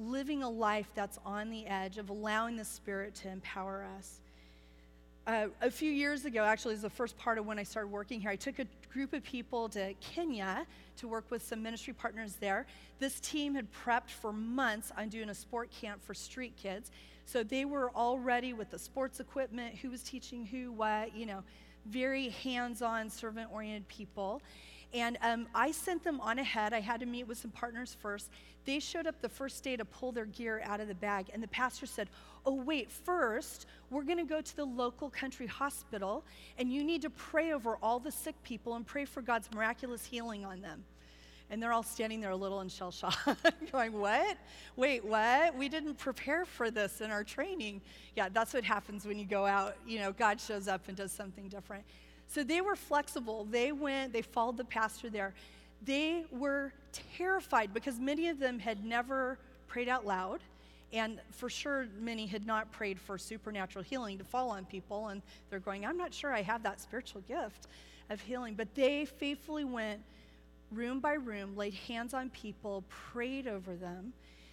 [0.00, 4.20] living a life that's on the edge of allowing the Spirit to empower us.
[5.26, 8.20] Uh, a few years ago, actually, is the first part of when I started working
[8.20, 8.30] here.
[8.30, 12.66] I took a group of people to Kenya to work with some ministry partners there.
[12.98, 16.90] This team had prepped for months on doing a sport camp for street kids.
[17.26, 21.26] So they were all ready with the sports equipment, who was teaching who what, you
[21.26, 21.44] know,
[21.86, 24.42] very hands on, servant oriented people.
[24.92, 26.72] And um, I sent them on ahead.
[26.72, 28.30] I had to meet with some partners first.
[28.64, 31.30] They showed up the first day to pull their gear out of the bag.
[31.32, 32.08] And the pastor said,
[32.46, 36.24] Oh, wait, first, we're going to go to the local country hospital,
[36.56, 40.06] and you need to pray over all the sick people and pray for God's miraculous
[40.06, 40.82] healing on them.
[41.50, 43.18] And they're all standing there a little in shell shock,
[43.72, 44.38] going, What?
[44.76, 45.54] Wait, what?
[45.56, 47.82] We didn't prepare for this in our training.
[48.16, 49.76] Yeah, that's what happens when you go out.
[49.86, 51.84] You know, God shows up and does something different.
[52.32, 53.44] So they were flexible.
[53.50, 55.34] They went, they followed the pastor there.
[55.84, 56.72] They were
[57.16, 60.40] terrified because many of them had never prayed out loud.
[60.92, 65.08] And for sure, many had not prayed for supernatural healing to fall on people.
[65.08, 67.66] And they're going, I'm not sure I have that spiritual gift
[68.10, 68.54] of healing.
[68.54, 70.00] But they faithfully went
[70.70, 74.12] room by room, laid hands on people, prayed over them.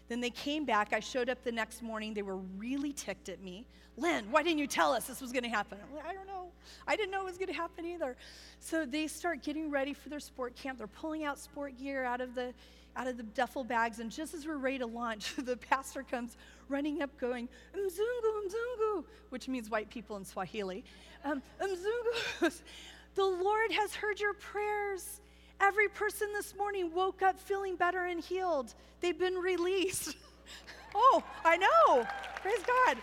[0.09, 0.93] Then they came back.
[0.93, 2.15] I showed up the next morning.
[2.15, 3.67] They were really ticked at me.
[3.97, 5.79] Lynn, why didn't you tell us this was going to happen?
[5.93, 6.49] Like, I don't know.
[6.87, 8.15] I didn't know it was going to happen either.
[8.59, 10.77] So they start getting ready for their sport camp.
[10.77, 12.53] They're pulling out sport gear out of the
[12.95, 16.35] out of the duffel bags, and just as we're ready to launch, the pastor comes
[16.67, 20.83] running up going, Mzungu, Mzungu, which means white people in Swahili.
[21.23, 22.59] Um, Mzungu,
[23.15, 25.21] the Lord has heard your prayers.
[25.61, 28.73] Every person this morning woke up feeling better and healed.
[28.99, 30.15] They've been released.
[30.95, 32.07] oh, I know.
[32.41, 32.97] Praise God.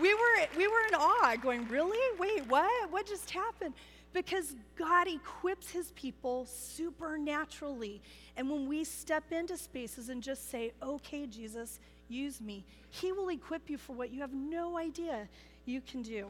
[0.00, 2.18] We were, we were in awe, going, Really?
[2.18, 2.90] Wait, what?
[2.90, 3.74] What just happened?
[4.12, 8.00] because God equips his people supernaturally.
[8.36, 11.78] And when we step into spaces and just say, okay, Jesus,
[12.08, 15.28] use me, he will equip you for what you have no idea
[15.64, 16.26] you can do.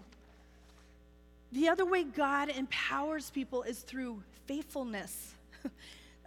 [1.53, 5.35] The other way God empowers people is through faithfulness.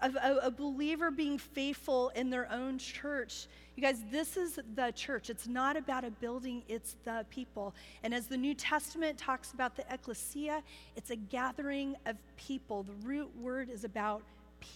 [0.04, 4.92] a, a, a believer being faithful in their own church You guys, this is the
[4.92, 5.32] church.
[5.32, 7.74] It's not about a building, it's the people.
[8.04, 10.62] And as the New Testament talks about the ecclesia,
[10.96, 12.84] it's a gathering of people.
[12.84, 14.22] The root word is about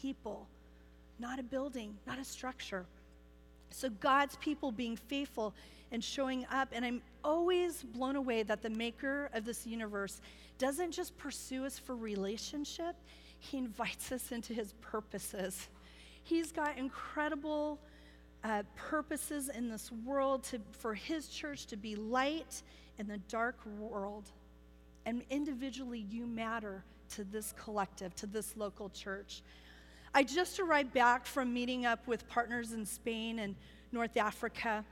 [0.01, 0.47] people,
[1.19, 2.85] not a building, not a structure.
[3.69, 5.53] So God's people being faithful
[5.91, 6.69] and showing up.
[6.71, 10.21] And I'm always blown away that the maker of this universe
[10.57, 12.95] doesn't just pursue us for relationship,
[13.39, 15.67] he invites us into his purposes.
[16.23, 17.79] He's got incredible
[18.43, 22.61] uh, purposes in this world to, for his church to be light
[22.97, 24.31] in the dark world.
[25.05, 26.83] And individually, you matter
[27.15, 29.41] to this collective, to this local church.
[30.13, 33.55] I just arrived back from meeting up with partners in Spain and
[33.91, 34.83] North Africa.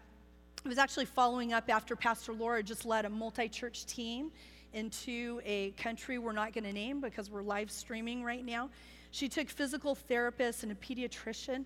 [0.63, 4.31] I was actually following up after Pastor Laura just led a multi church team
[4.75, 8.69] into a country we're not going to name because we're live streaming right now.
[9.11, 11.63] She took physical therapists and a pediatrician.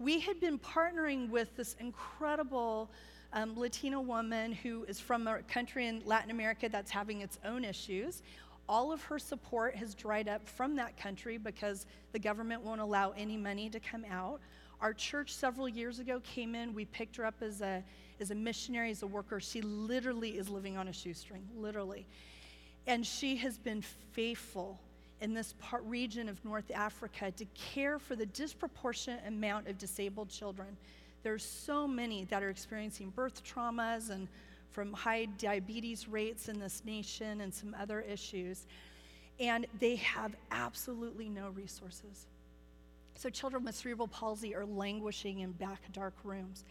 [0.00, 2.90] We had been partnering with this incredible
[3.32, 7.64] um, Latina woman who is from a country in Latin America that's having its own
[7.64, 8.22] issues.
[8.68, 13.12] All of her support has dried up from that country because the government won't allow
[13.12, 14.40] any money to come out.
[14.80, 17.82] Our church several years ago came in, we picked her up as a,
[18.20, 19.40] as a missionary, as a worker.
[19.40, 22.06] She literally is living on a shoestring, literally.
[22.88, 23.82] And she has been
[24.12, 24.80] faithful
[25.20, 30.30] in this part, region of North Africa to care for the disproportionate amount of disabled
[30.30, 30.74] children.
[31.22, 34.26] There's so many that are experiencing birth traumas and
[34.70, 38.66] from high diabetes rates in this nation and some other issues.
[39.38, 42.26] And they have absolutely no resources.
[43.16, 46.64] So, children with cerebral palsy are languishing in back dark rooms.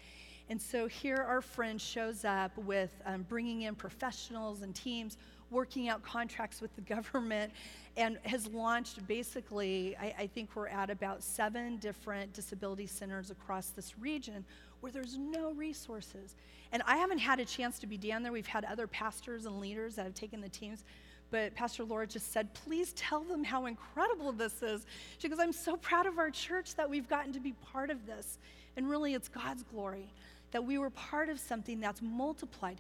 [0.49, 5.17] And so, here our friend shows up with um, bringing in professionals and teams,
[5.49, 7.51] working out contracts with the government,
[7.97, 13.69] and has launched basically, I, I think we're at about seven different disability centers across
[13.69, 14.45] this region
[14.81, 16.35] where there's no resources.
[16.71, 18.31] And I haven't had a chance to be down there.
[18.31, 20.83] We've had other pastors and leaders that have taken the teams
[21.29, 24.85] but Pastor Laura just said, please tell them how incredible this is.
[25.17, 28.05] She goes, I'm so proud of our church that we've gotten to be part of
[28.05, 28.39] this.
[28.77, 30.13] And really, it's God's glory
[30.51, 32.79] that we were part of something that's multiplied.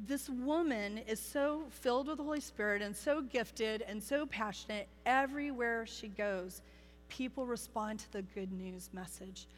[0.00, 4.88] This woman is so filled with the Holy Spirit and so gifted and so passionate.
[5.04, 6.62] Everywhere she goes,
[7.08, 9.48] people respond to the good news message.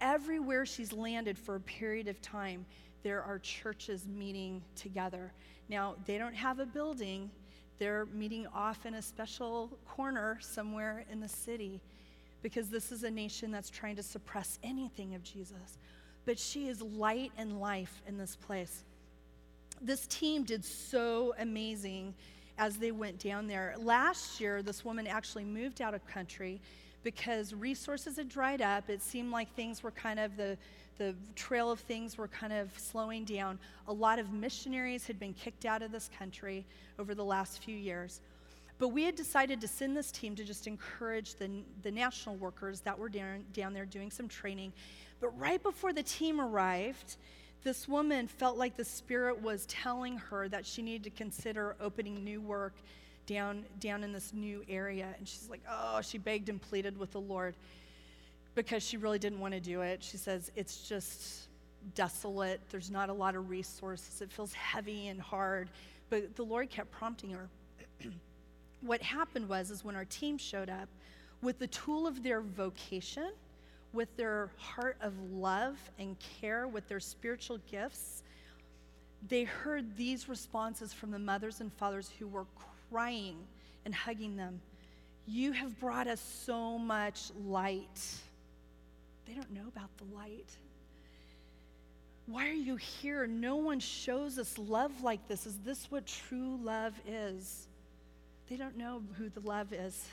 [0.00, 2.66] Everywhere she's landed for a period of time,
[3.04, 5.32] there are churches meeting together.
[5.68, 7.30] Now, they don't have a building,
[7.78, 11.80] they're meeting off in a special corner somewhere in the city
[12.42, 15.78] because this is a nation that's trying to suppress anything of Jesus.
[16.24, 18.82] But she is light and life in this place.
[19.80, 22.14] This team did so amazing
[22.58, 23.74] as they went down there.
[23.78, 26.60] Last year, this woman actually moved out of country
[27.02, 28.88] because resources had dried up.
[28.88, 30.56] It seemed like things were kind of the
[30.98, 33.58] the trail of things were kind of slowing down.
[33.88, 36.64] A lot of missionaries had been kicked out of this country
[36.98, 38.20] over the last few years.
[38.78, 41.50] But we had decided to send this team to just encourage the,
[41.82, 44.72] the national workers that were down, down there doing some training.
[45.20, 47.16] But right before the team arrived,
[47.64, 52.22] this woman felt like the Spirit was telling her that she needed to consider opening
[52.22, 52.74] new work
[53.26, 55.14] down, down in this new area.
[55.18, 57.54] And she's like, oh, she begged and pleaded with the Lord
[58.54, 60.02] because she really didn't want to do it.
[60.02, 61.48] She says it's just
[61.94, 62.60] desolate.
[62.70, 64.20] There's not a lot of resources.
[64.20, 65.70] It feels heavy and hard.
[66.10, 67.48] But the Lord kept prompting her.
[68.82, 70.88] what happened was is when our team showed up
[71.42, 73.30] with the tool of their vocation,
[73.94, 78.22] with their heart of love and care, with their spiritual gifts,
[79.28, 82.46] they heard these responses from the mothers and fathers who were
[82.90, 83.36] crying
[83.84, 84.60] and hugging them.
[85.26, 88.00] You have brought us so much light.
[89.26, 90.50] They don't know about the light.
[92.26, 93.26] Why are you here?
[93.26, 95.46] No one shows us love like this.
[95.46, 97.68] Is this what true love is?
[98.48, 100.06] They don't know who the love is.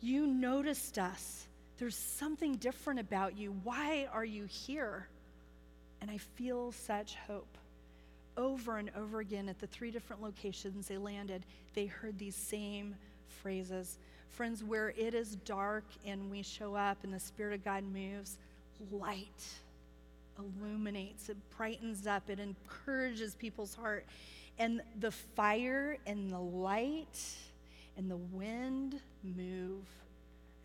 [0.00, 1.47] You noticed us.
[1.78, 3.52] There's something different about you.
[3.62, 5.08] Why are you here?
[6.00, 7.56] And I feel such hope.
[8.36, 12.94] Over and over again at the three different locations they landed, they heard these same
[13.42, 13.98] phrases
[14.28, 18.38] Friends, where it is dark and we show up and the Spirit of God moves,
[18.92, 19.26] light
[20.38, 24.06] illuminates, it brightens up, it encourages people's heart.
[24.58, 27.18] And the fire and the light
[27.96, 29.84] and the wind move,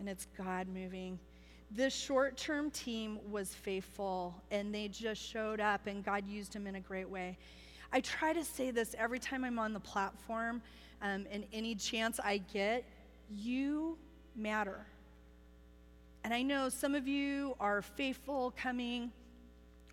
[0.04, 1.18] and it's God moving.
[1.72, 6.68] This short term team was faithful, and they just showed up, and God used them
[6.68, 7.38] in a great way.
[7.94, 10.62] I try to say this every time I'm on the platform,
[11.02, 12.84] um, and any chance I get
[13.34, 13.98] you
[14.36, 14.86] matter.
[16.26, 19.10] And I know some of you are faithful coming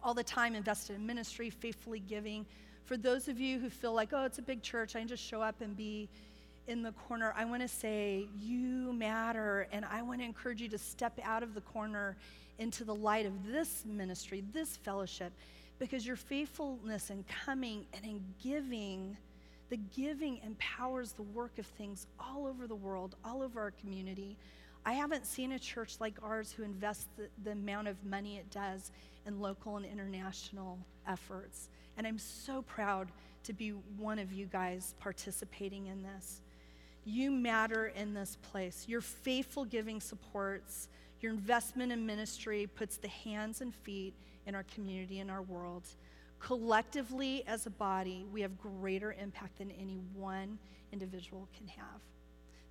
[0.02, 2.46] all the time invested in ministry, faithfully giving.
[2.84, 5.22] For those of you who feel like, oh, it's a big church, I can just
[5.22, 6.08] show up and be
[6.66, 9.66] in the corner, I want to say, you matter.
[9.72, 12.16] And I want to encourage you to step out of the corner
[12.58, 15.32] into the light of this ministry, this fellowship,
[15.78, 19.16] because your faithfulness in coming and in giving,
[19.70, 24.36] the giving empowers the work of things all over the world, all over our community.
[24.84, 28.50] I haven't seen a church like ours who invests the, the amount of money it
[28.50, 28.92] does
[29.26, 31.68] in local and international efforts.
[31.96, 33.08] And I'm so proud
[33.44, 36.40] to be one of you guys participating in this.
[37.05, 38.84] You matter in this place.
[38.86, 40.88] Your faithful giving supports,
[41.20, 44.14] your investment in ministry puts the hands and feet
[44.46, 45.84] in our community and our world.
[46.38, 50.59] Collectively, as a body, we have greater impact than any one
[50.92, 52.01] individual can have.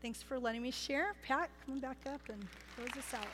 [0.02, 1.14] Thanks for letting me share.
[1.24, 3.28] Pat, come back up and close us out.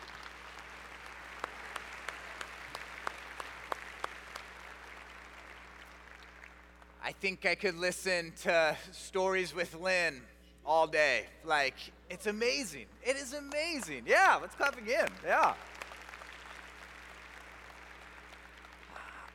[7.03, 10.21] I think I could listen to stories with Lynn
[10.65, 11.25] all day.
[11.45, 11.75] Like,
[12.09, 12.85] it's amazing.
[13.03, 14.03] It is amazing.
[14.05, 15.09] Yeah, let's clap again.
[15.25, 15.53] Yeah.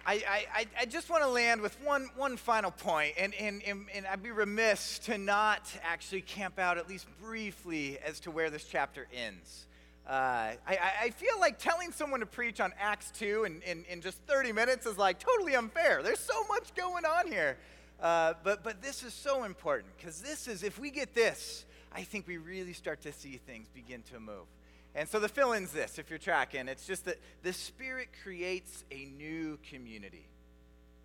[0.06, 4.06] I, I, I just want to land with one, one final point, and, and, and,
[4.10, 8.64] I'd be remiss to not actually camp out at least briefly as to where this
[8.64, 9.66] chapter ends.
[10.08, 14.00] Uh, I, I feel like telling someone to preach on Acts 2 in, in, in
[14.00, 16.02] just 30 minutes is like totally unfair.
[16.02, 17.56] There's so much going on here.
[18.00, 22.02] Uh, but, but this is so important because this is, if we get this, I
[22.02, 24.46] think we really start to see things begin to move.
[24.94, 28.84] And so the fill in's this, if you're tracking, it's just that the Spirit creates
[28.90, 30.26] a new community.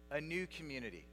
[0.10, 1.06] A new community.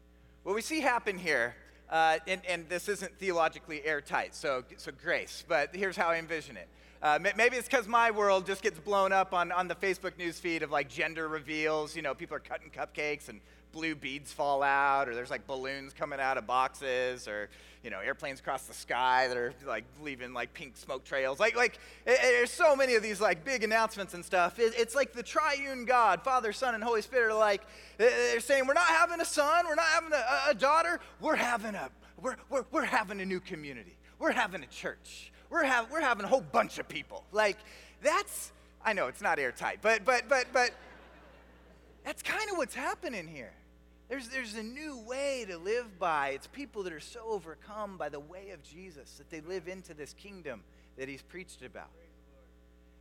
[0.45, 1.55] What we see happen here,
[1.91, 6.57] uh, and, and this isn't theologically airtight, so, so grace, but here's how I envision
[6.57, 6.69] it.
[7.03, 10.39] Uh, maybe it's because my world just gets blown up on, on the Facebook news
[10.39, 11.97] feed of like gender reveals.
[11.97, 13.41] You know, people are cutting cupcakes and
[13.73, 17.49] blue beads fall out, or there's like balloons coming out of boxes, or
[17.83, 21.41] you know, airplanes across the sky that are like leaving like pink smoke trails.
[21.41, 24.59] Like, like it, it, there's so many of these like big announcements and stuff.
[24.59, 27.63] It, it's like the triune God, Father, Son, and Holy Spirit are like,
[27.99, 31.75] they're saying, we're not having a son, we're not having a, a daughter, we're having
[31.75, 33.97] a, we're, we're, we're having a new community.
[34.19, 35.33] We're having a church.
[35.51, 37.25] We're, have, we're having a whole bunch of people.
[37.33, 37.59] Like,
[38.01, 38.53] that's,
[38.85, 40.71] I know it's not airtight, but, but, but, but,
[42.05, 43.53] that's kind of what's happening here.
[44.13, 46.33] There's, there's a new way to live by.
[46.35, 49.95] It's people that are so overcome by the way of Jesus that they live into
[49.95, 50.65] this kingdom
[50.99, 51.89] that he's preached about.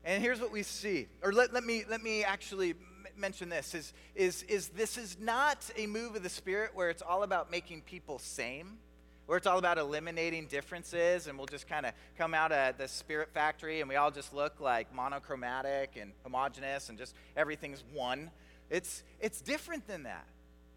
[0.05, 1.09] And here's what we see.
[1.21, 2.75] Or let, let, me, let me actually
[3.17, 7.01] mention this is, is, is this is not a move of the Spirit where it's
[7.01, 8.77] all about making people same,
[9.25, 12.87] where it's all about eliminating differences and we'll just kind of come out of the
[12.87, 18.31] Spirit factory and we all just look like monochromatic and homogenous and just everything's one.
[18.69, 20.25] It's, it's different than that.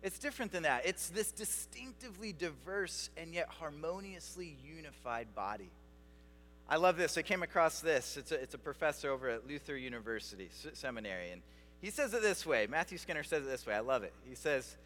[0.05, 0.85] It's different than that.
[0.85, 5.71] It's this distinctively diverse and yet harmoniously unified body.
[6.69, 7.17] I love this.
[7.17, 8.19] I came across this.
[8.19, 11.41] It's a, it's a professor over at Luther University Seminary, and
[11.81, 12.67] he says it this way.
[12.67, 13.73] Matthew Skinner says it this way.
[13.73, 14.13] I love it.
[14.29, 14.77] He says,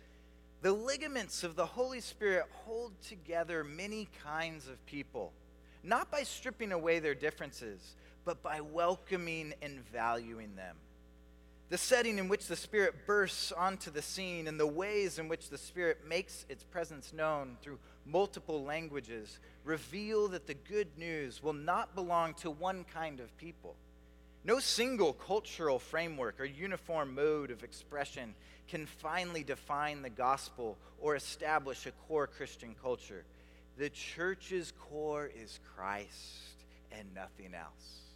[0.62, 5.32] The ligaments of the Holy Spirit hold together many kinds of people,
[5.82, 10.76] not by stripping away their differences, but by welcoming and valuing them
[11.70, 15.50] the setting in which the Spirit bursts onto the scene, and the ways in which
[15.50, 21.52] the Spirit makes its presence known through multiple languages reveal that the good news will
[21.52, 23.76] not belong to one kind of people.
[24.44, 28.34] No single cultural framework or uniform mode of expression
[28.66, 33.24] can finally define the gospel or establish a core Christian culture.
[33.76, 38.07] The church's core is Christ and nothing else.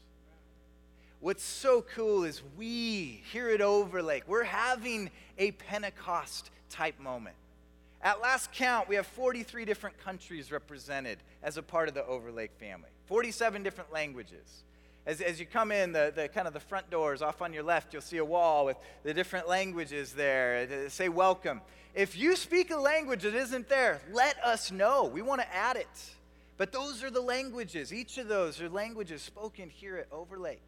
[1.22, 5.08] What's so cool is we here at Overlake, we're having
[5.38, 7.36] a Pentecost type moment.
[8.02, 12.50] At last count, we have 43 different countries represented as a part of the Overlake
[12.58, 14.64] family, 47 different languages.
[15.06, 17.62] As, as you come in, the, the kind of the front doors off on your
[17.62, 21.60] left, you'll see a wall with the different languages there to say welcome.
[21.94, 25.04] If you speak a language that isn't there, let us know.
[25.04, 26.10] We want to add it.
[26.56, 27.94] But those are the languages.
[27.94, 30.62] Each of those are languages spoken here at Overlake.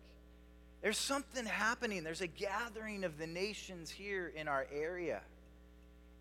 [0.85, 2.05] There's something happening.
[2.05, 5.23] There's a gathering of the nations here in our area.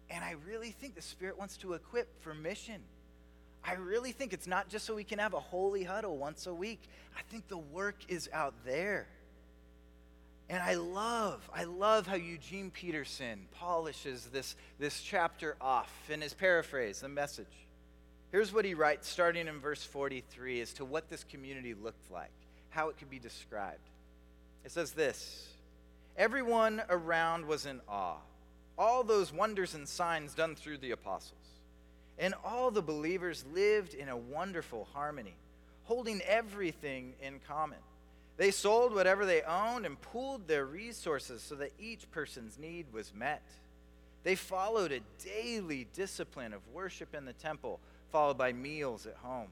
[0.09, 2.79] And I really think the Spirit wants to equip for mission.
[3.61, 6.53] I really think it's not just so we can have a holy huddle once a
[6.53, 6.79] week.
[7.17, 9.07] I think the work is out there.
[10.47, 16.33] And I love, I love how Eugene Peterson polishes this, this chapter off in his
[16.33, 17.67] paraphrase, the message.
[18.31, 22.31] Here's what he writes, starting in verse 43, as to what this community looked like,
[22.69, 23.89] how it could be described.
[24.63, 25.47] It says this
[26.17, 28.17] Everyone around was in awe.
[28.77, 31.39] all those wonders and signs done through the apostles.
[32.17, 35.35] And all the believers lived in a wonderful harmony,
[35.83, 37.79] holding everything in common.
[38.37, 43.13] They sold whatever they owned and pooled their resources so that each person's need was
[43.13, 43.43] met.
[44.23, 47.79] They followed a daily discipline of worship in the temple,
[48.11, 49.49] followed by meals at home.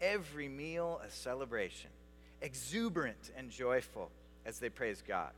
[0.00, 1.90] Every meal a celebration,
[2.40, 4.10] exuberant and joyful
[4.44, 5.30] as they praised God.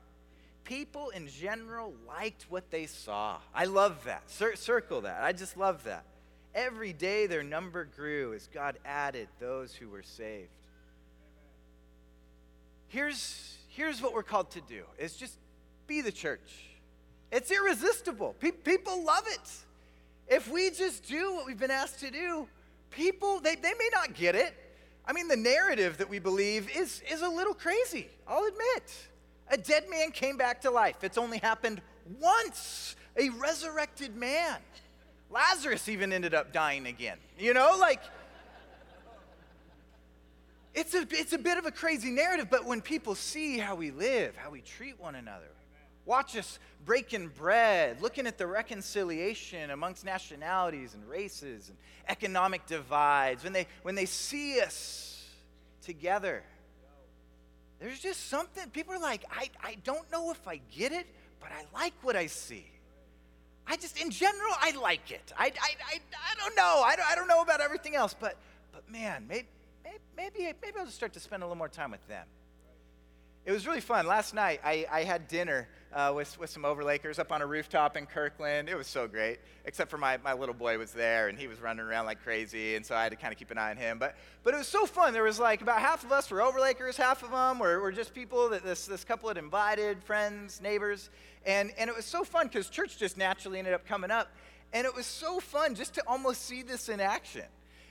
[0.64, 3.38] People in general liked what they saw.
[3.54, 4.30] I love that.
[4.30, 5.22] Cir- circle that.
[5.22, 6.04] I just love that.
[6.54, 10.50] Every day their number grew as God added those who were saved.
[12.88, 15.38] Here's, here's what we're called to do is just
[15.86, 16.66] be the church.
[17.32, 18.36] It's irresistible.
[18.38, 19.50] Pe- people love it.
[20.28, 22.46] If we just do what we've been asked to do,
[22.90, 24.54] people, they, they may not get it.
[25.04, 29.08] I mean, the narrative that we believe is, is a little crazy, I'll admit.
[29.48, 31.02] A dead man came back to life.
[31.02, 31.82] It's only happened
[32.20, 32.96] once.
[33.16, 34.58] A resurrected man.
[35.30, 37.18] Lazarus even ended up dying again.
[37.38, 38.00] You know, like,
[40.74, 43.90] it's a, it's a bit of a crazy narrative, but when people see how we
[43.90, 45.48] live, how we treat one another,
[46.04, 51.78] watch us breaking bread, looking at the reconciliation amongst nationalities and races and
[52.08, 55.24] economic divides, when they, when they see us
[55.82, 56.42] together,
[57.80, 61.06] there's just something, people are like, I, I don't know if I get it,
[61.40, 62.66] but I like what I see.
[63.66, 65.32] I just, in general, I like it.
[65.36, 66.82] I, I, I, I don't know.
[66.84, 68.36] I don't, I don't know about everything else, but,
[68.72, 69.46] but man, maybe,
[70.16, 72.26] maybe, maybe I'll just start to spend a little more time with them.
[73.44, 74.06] It was really fun.
[74.06, 77.96] Last night, I, I had dinner uh, with, with some Overlakers up on a rooftop
[77.96, 78.68] in Kirkland.
[78.68, 81.60] It was so great, except for my, my little boy was there, and he was
[81.60, 83.76] running around like crazy, and so I had to kind of keep an eye on
[83.76, 83.98] him.
[83.98, 84.14] But,
[84.44, 85.12] but it was so fun.
[85.12, 88.14] There was like about half of us were Overlakers, half of them were, were just
[88.14, 91.10] people that this, this couple had invited, friends, neighbors.
[91.44, 94.28] And, and it was so fun because church just naturally ended up coming up.
[94.72, 97.46] And it was so fun just to almost see this in action.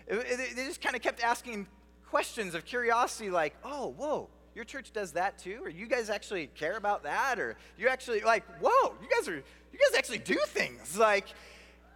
[0.07, 1.67] It, it, they just kind of kept asking
[2.09, 5.59] questions of curiosity like, oh, whoa, your church does that too?
[5.63, 7.39] Or you guys actually care about that?
[7.39, 10.97] Or you actually like, whoa, you guys are, you guys actually do things.
[10.97, 11.27] Like,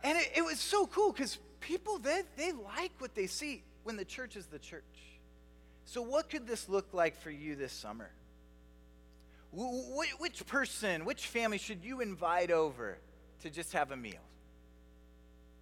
[0.03, 3.97] and it, it was so cool because people, they, they like what they see when
[3.97, 4.83] the church is the church.
[5.85, 8.09] So what could this look like for you this summer?
[9.51, 12.97] Wh- which person, which family should you invite over
[13.41, 14.13] to just have a meal?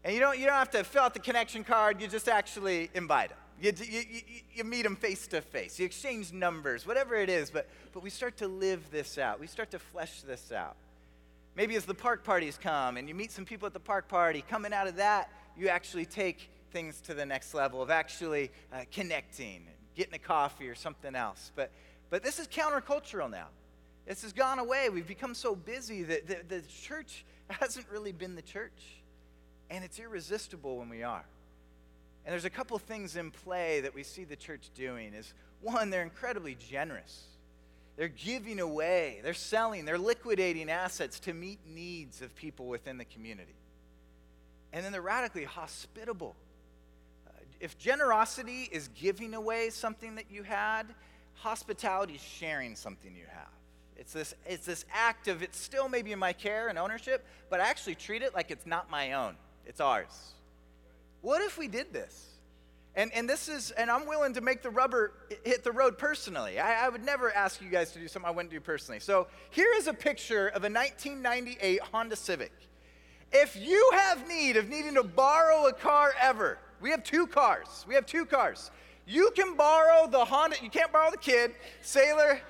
[0.04, 2.90] And you don't, you don't have to fill out the connection card, you just actually
[2.94, 3.38] invite them.
[3.62, 4.22] You, you, you,
[4.56, 5.80] you meet them face to face.
[5.80, 7.50] You exchange numbers, whatever it is.
[7.50, 9.40] But, but we start to live this out.
[9.40, 10.76] We start to flesh this out.
[11.56, 14.44] Maybe as the park parties come and you meet some people at the park party,
[14.48, 18.82] coming out of that, you actually take things to the next level of actually uh,
[18.92, 21.52] connecting, getting a coffee or something else.
[21.56, 21.72] But,
[22.10, 23.48] but this is countercultural now.
[24.08, 24.90] This has gone away.
[24.90, 29.02] We've become so busy that the, the church hasn't really been the church.
[29.70, 31.24] And it's irresistible when we are.
[32.26, 35.90] And there's a couple things in play that we see the church doing is one,
[35.90, 37.24] they're incredibly generous.
[37.96, 43.06] They're giving away, they're selling, they're liquidating assets to meet needs of people within the
[43.06, 43.54] community.
[44.72, 46.36] And then they're radically hospitable.
[47.28, 50.84] Uh, if generosity is giving away something that you had,
[51.36, 53.48] hospitality is sharing something you have.
[53.96, 57.60] It's this, it's this act of it's still maybe in my care and ownership, but
[57.60, 59.36] I actually treat it like it's not my own.
[59.68, 60.34] It's ours.
[61.24, 62.28] What if we did this?
[62.96, 65.14] And, and this is, and I'm willing to make the rubber
[65.46, 66.60] hit the road personally.
[66.60, 69.00] I, I would never ask you guys to do something I wouldn't do personally.
[69.00, 72.52] So here is a picture of a 1998 Honda Civic.
[73.32, 77.86] If you have need of needing to borrow a car ever, we have two cars.
[77.88, 78.70] We have two cars.
[79.08, 81.54] You can borrow the Honda, you can't borrow the kid.
[81.82, 82.42] Sailor,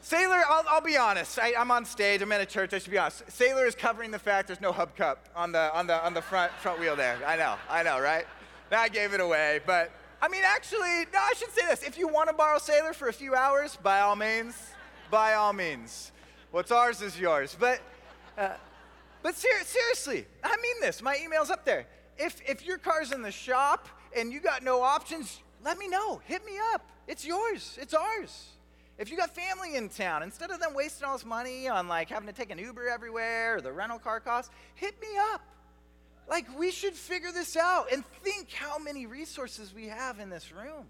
[0.00, 1.38] Sailor, I'll, I'll be honest.
[1.38, 2.22] I, am on stage.
[2.22, 2.72] I'm in a church.
[2.72, 3.30] I should be honest.
[3.30, 6.52] Sailor is covering the fact there's no hubcap on the on the on the front
[6.52, 7.18] front wheel there.
[7.26, 7.56] I know.
[7.68, 8.24] I know, right?
[8.70, 9.90] Now I gave it away, but
[10.22, 11.18] I mean, actually, no.
[11.18, 11.82] I should say this.
[11.82, 14.54] If you want to borrow Sailor for a few hours, by all means,
[15.10, 16.12] by all means.
[16.50, 17.56] What's ours is yours.
[17.58, 17.80] But
[18.36, 18.50] uh,
[19.22, 21.02] but ser- seriously, I mean this.
[21.02, 21.86] My email's up there.
[22.16, 26.20] If if your car's in the shop and you got no options, let me know.
[26.24, 26.88] Hit me up.
[27.08, 27.76] It's yours.
[27.80, 28.50] It's ours.
[28.98, 32.08] If you got family in town, instead of them wasting all this money on like
[32.08, 35.40] having to take an Uber everywhere or the rental car costs, hit me up.
[36.28, 40.52] Like we should figure this out and think how many resources we have in this
[40.52, 40.86] room.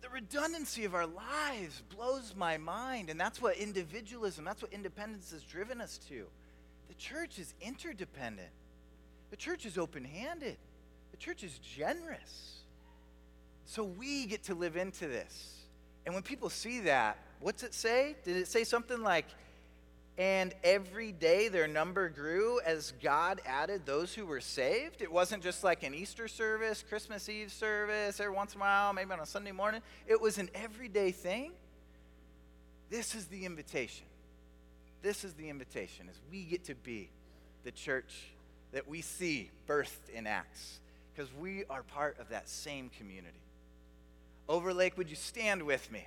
[0.00, 5.32] The redundancy of our lives blows my mind, and that's what individualism, that's what independence
[5.32, 6.26] has driven us to.
[6.88, 8.48] The church is interdependent.
[9.30, 10.56] The church is open-handed.
[11.10, 12.60] The church is generous.
[13.66, 15.55] So we get to live into this.
[16.06, 18.16] And when people see that, what's it say?
[18.24, 19.26] Did it say something like,
[20.16, 25.02] and every day their number grew as God added those who were saved.
[25.02, 28.92] It wasn't just like an Easter service, Christmas Eve service, every once in a while,
[28.94, 29.82] maybe on a Sunday morning.
[30.06, 31.52] It was an everyday thing.
[32.88, 34.06] This is the invitation.
[35.02, 37.10] This is the invitation as we get to be
[37.64, 38.30] the church
[38.72, 40.80] that we see birthed in Acts
[41.14, 43.38] because we are part of that same community.
[44.48, 46.06] Overlake, would you stand with me?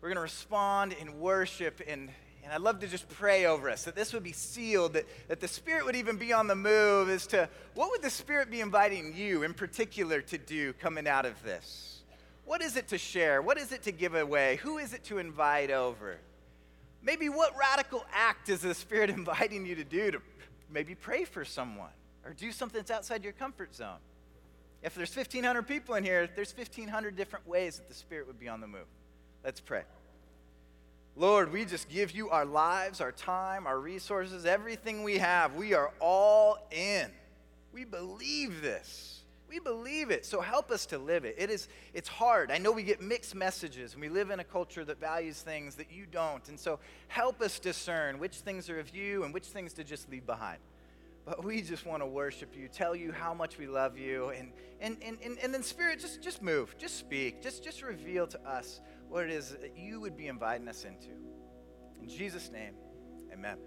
[0.00, 2.10] We're going to respond in worship and
[2.44, 5.40] and I'd love to just pray over us that this would be sealed, that, that
[5.40, 8.60] the Spirit would even be on the move as to what would the Spirit be
[8.60, 12.00] inviting you in particular to do coming out of this?
[12.44, 13.40] What is it to share?
[13.40, 14.56] What is it to give away?
[14.62, 16.18] Who is it to invite over?
[17.00, 20.20] Maybe what radical act is the Spirit inviting you to do to
[20.68, 21.90] maybe pray for someone
[22.24, 23.98] or do something that's outside your comfort zone?
[24.82, 28.48] If there's 1,500 people in here, there's 1,500 different ways that the Spirit would be
[28.48, 28.86] on the move.
[29.44, 29.82] Let's pray.
[31.14, 35.54] Lord, we just give you our lives, our time, our resources, everything we have.
[35.54, 37.10] We are all in.
[37.72, 39.20] We believe this.
[39.48, 40.24] We believe it.
[40.24, 41.34] So help us to live it.
[41.36, 42.50] It is it's hard.
[42.50, 45.74] I know we get mixed messages and we live in a culture that values things
[45.74, 46.48] that you don't.
[46.48, 46.78] And so
[47.08, 50.58] help us discern which things are of you and which things to just leave behind.
[51.24, 54.52] But we just want to worship you, tell you how much we love you, and
[54.80, 58.40] and, and, and, and then Spirit, just just move, just speak, just just reveal to
[58.40, 61.10] us what it is that you would be inviting us into.
[62.00, 62.74] In Jesus' name,
[63.32, 63.58] amen.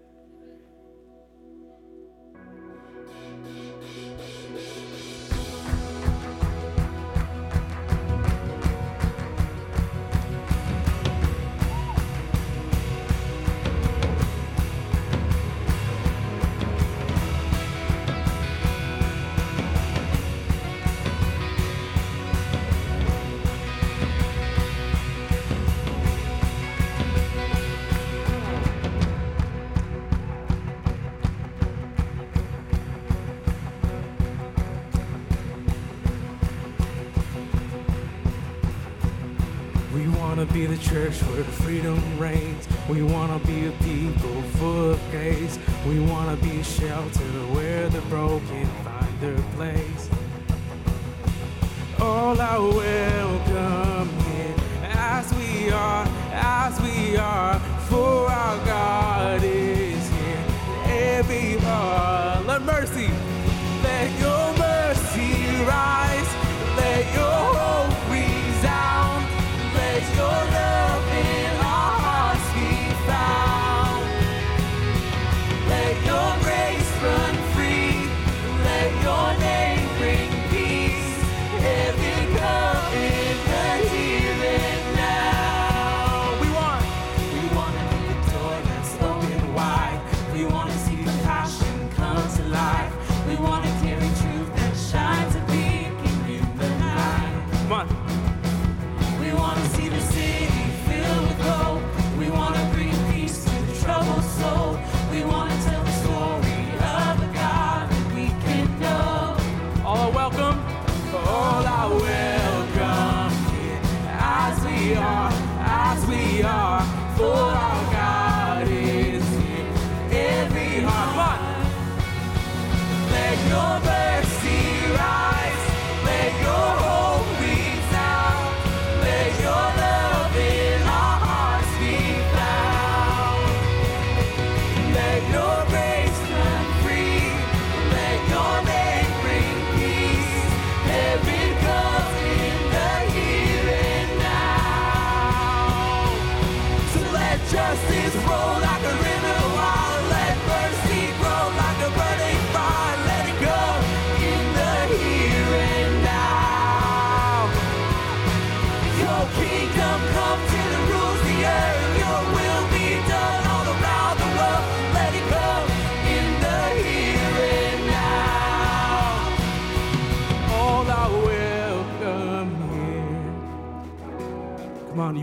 [41.06, 42.66] Where freedom reigns.
[42.88, 45.56] We wanna be a people full of grace.
[45.86, 48.65] We wanna be a shelter where the broken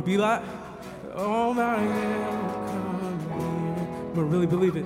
[0.05, 0.41] you be like,
[1.15, 2.39] are welcome here.
[4.13, 4.85] But really believe it.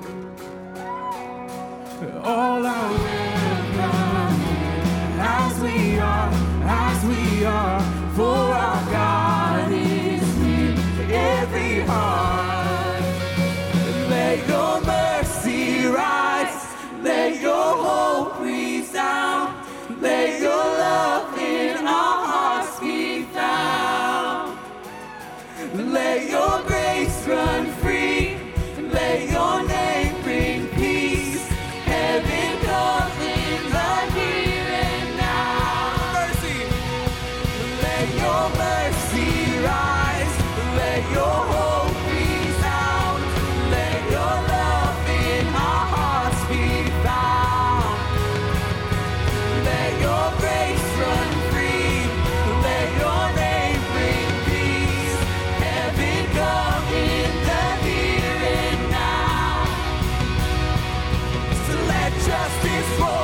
[2.23, 3.27] All are welcome here.
[5.19, 6.29] As we are,
[6.63, 7.81] as we are,
[8.15, 10.75] for our God is here.
[11.09, 13.01] Every heart,
[14.09, 14.66] let your
[62.27, 63.16] justice for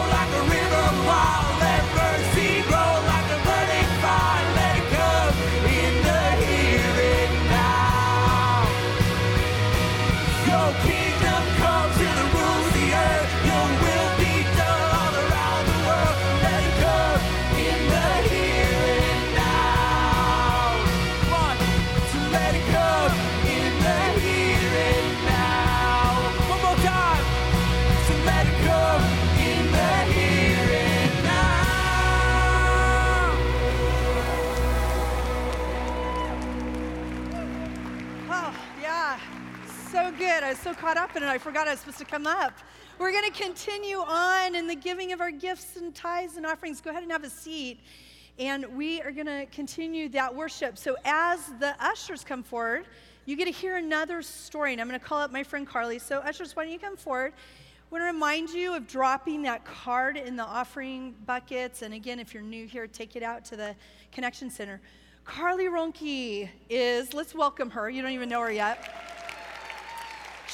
[40.54, 42.54] was so caught up in it, I forgot I was supposed to come up.
[43.00, 46.80] We're going to continue on in the giving of our gifts and tithes and offerings.
[46.80, 47.80] Go ahead and have a seat.
[48.38, 50.78] And we are going to continue that worship.
[50.78, 52.86] So, as the ushers come forward,
[53.26, 54.74] you get to hear another story.
[54.74, 55.98] And I'm going to call up my friend Carly.
[55.98, 57.34] So, ushers, why don't you come forward?
[57.34, 61.82] I want to remind you of dropping that card in the offering buckets.
[61.82, 63.76] And again, if you're new here, take it out to the
[64.12, 64.82] Connection Center.
[65.26, 67.90] Carly Ronke is, let's welcome her.
[67.90, 69.23] You don't even know her yet.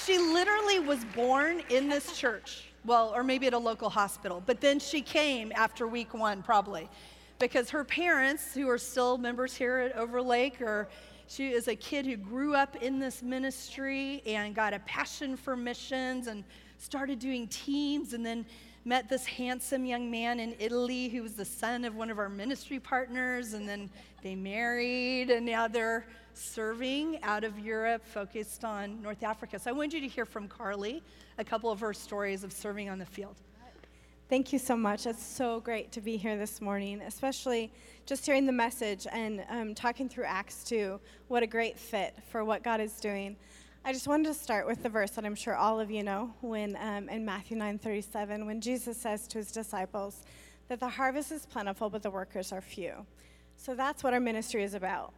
[0.05, 4.61] She literally was born in this church, well, or maybe at a local hospital, but
[4.61, 6.89] then she came after week one, probably,
[7.37, 10.89] because her parents, who are still members here at Overlake, or
[11.27, 15.55] she is a kid who grew up in this ministry and got a passion for
[15.55, 16.43] missions and
[16.79, 18.45] started doing teams and then
[18.85, 22.29] met this handsome young man in Italy who was the son of one of our
[22.29, 23.89] ministry partners and then
[24.23, 26.07] they married and now they're
[26.39, 29.59] serving out of Europe focused on North Africa.
[29.59, 31.03] So I wanted you to hear from Carly
[31.37, 33.35] a couple of her stories of serving on the field.
[34.29, 35.07] Thank you so much.
[35.07, 37.71] It's so great to be here this morning, especially
[38.05, 40.99] just hearing the message and um, talking through Acts 2.
[41.29, 43.35] What a great fit for what God is doing.
[43.83, 46.31] I just wanted to start with the verse that I'm sure all of you know,
[46.41, 50.23] when um, in Matthew 9:37, when Jesus says to his disciples
[50.67, 53.05] that the harvest is plentiful, but the workers are few.
[53.55, 55.13] So that's what our ministry is about.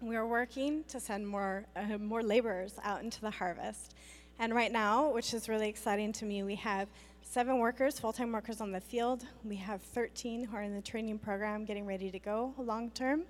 [0.00, 3.94] We are working to send more, uh, more laborers out into the harvest.
[4.38, 6.88] And right now, which is really exciting to me, we have
[7.22, 9.24] seven workers, full time workers on the field.
[9.44, 13.22] We have 13 who are in the training program getting ready to go long term.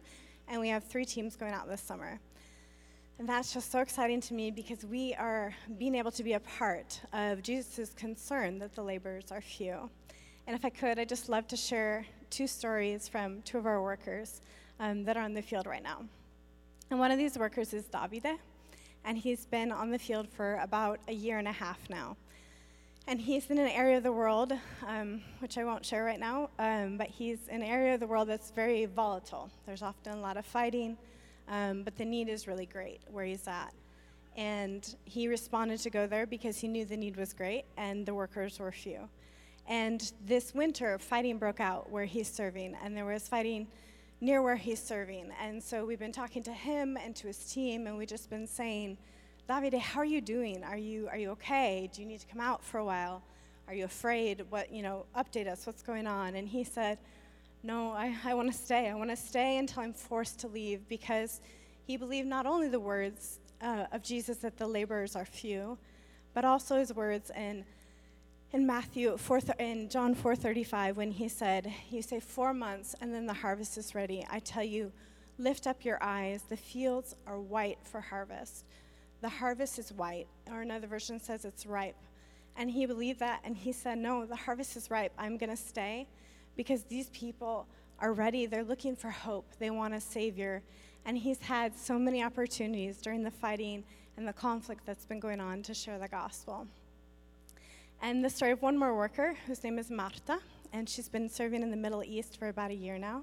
[0.49, 2.19] And we have three teams going out this summer.
[3.19, 6.41] And that's just so exciting to me because we are being able to be a
[6.41, 9.89] part of Jesus' concern that the laborers are few.
[10.47, 13.81] And if I could, I'd just love to share two stories from two of our
[13.81, 14.41] workers
[14.81, 16.03] um, that are on the field right now.
[16.91, 18.39] And one of these workers is Davide,
[19.05, 22.17] and he's been on the field for about a year and a half now.
[23.07, 24.53] And he's in an area of the world,
[24.87, 28.07] um, which I won't share right now, um, but he's in an area of the
[28.07, 29.51] world that's very volatile.
[29.67, 30.97] There's often a lot of fighting,
[31.49, 33.75] um, but the need is really great where he's at.
[34.37, 38.15] And he responded to go there because he knew the need was great and the
[38.15, 39.09] workers were few.
[39.67, 43.67] And this winter, fighting broke out where he's serving, and there was fighting
[44.21, 45.31] near where he's serving.
[45.41, 48.47] And so we've been talking to him and to his team, and we've just been
[48.47, 48.99] saying,
[49.49, 50.65] Davide, how are you doing?
[50.65, 51.91] Are you, are you okay?
[51.93, 53.23] Do you need to come out for a while?
[53.69, 54.45] Are you afraid?
[54.51, 55.67] What, you know, update us.
[55.67, 56.35] What's going on?
[56.35, 56.99] And he said,
[57.63, 58.89] No, I, I want to stay.
[58.89, 61.41] I want to stay until I'm forced to leave because
[61.87, 65.79] he believed not only the words uh, of Jesus that the laborers are few,
[66.35, 67.65] but also his words in
[68.55, 73.27] in Matthew 4 in John 4:35 when he said, "You say 4 months and then
[73.27, 74.25] the harvest is ready.
[74.31, 74.93] I tell you,
[75.39, 76.45] lift up your eyes.
[76.45, 78.65] The fields are white for harvest.
[79.23, 81.97] The harvest is white." Or another version says it's ripe.
[82.55, 85.13] And he believed that and he said, "No, the harvest is ripe.
[85.19, 86.07] I'm going to stay
[86.55, 87.67] because these people
[87.99, 88.47] are ready.
[88.47, 89.57] They're looking for hope.
[89.59, 90.63] They want a savior."
[91.05, 93.83] And he's had so many opportunities during the fighting
[94.17, 96.69] and the conflict that's been going on to share the gospel.
[98.05, 100.39] And the story of one more worker whose name is Marta,
[100.75, 103.23] and she's been serving in the Middle East for about a year now.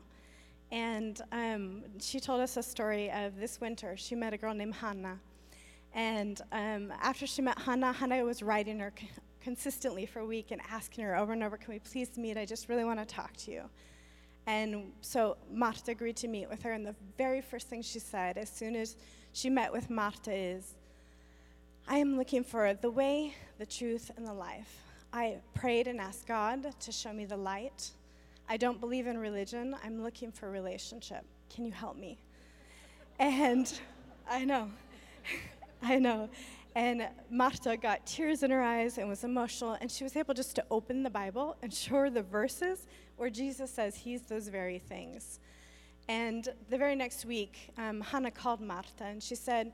[0.72, 3.96] And um, she told us a story of this winter.
[3.96, 5.20] She met a girl named Hannah.
[5.94, 9.08] And um, after she met Hannah, Hannah was writing her c-
[9.40, 12.36] consistently for a week and asking her over and over, Can we please meet?
[12.36, 13.70] I just really want to talk to you.
[14.48, 16.72] And so Marta agreed to meet with her.
[16.72, 18.96] And the very first thing she said, as soon as
[19.32, 20.74] she met with Marta, is,
[21.88, 24.84] I am looking for the way, the truth, and the life.
[25.12, 27.92] I prayed and asked God to show me the light.
[28.48, 29.76] I don't believe in religion.
[29.84, 31.26] I'm looking for relationship.
[31.54, 32.18] Can you help me?
[33.20, 33.72] And
[34.30, 34.70] I know,
[35.82, 36.30] I know.
[36.76, 40.56] And Marta got tears in her eyes and was emotional, and she was able just
[40.56, 42.88] to open the Bible and show her the verses
[43.18, 45.40] where Jesus says he's those very things.
[46.08, 49.72] And the very next week, um, Hannah called Marta and she said,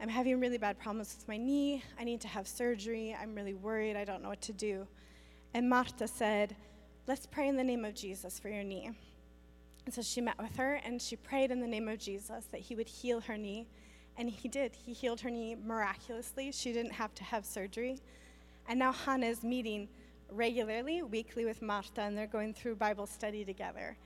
[0.00, 1.82] I'm having really bad problems with my knee.
[1.98, 3.14] I need to have surgery.
[3.20, 3.96] I'm really worried.
[3.96, 4.86] I don't know what to do.
[5.52, 6.56] And Marta said,
[7.06, 8.90] Let's pray in the name of Jesus for your knee.
[9.84, 12.60] And so she met with her and she prayed in the name of Jesus that
[12.60, 13.66] he would heal her knee.
[14.16, 14.72] And he did.
[14.74, 16.52] He healed her knee miraculously.
[16.52, 17.98] She didn't have to have surgery.
[18.68, 19.88] And now Hannah is meeting
[20.30, 23.96] regularly, weekly with Marta, and they're going through Bible study together.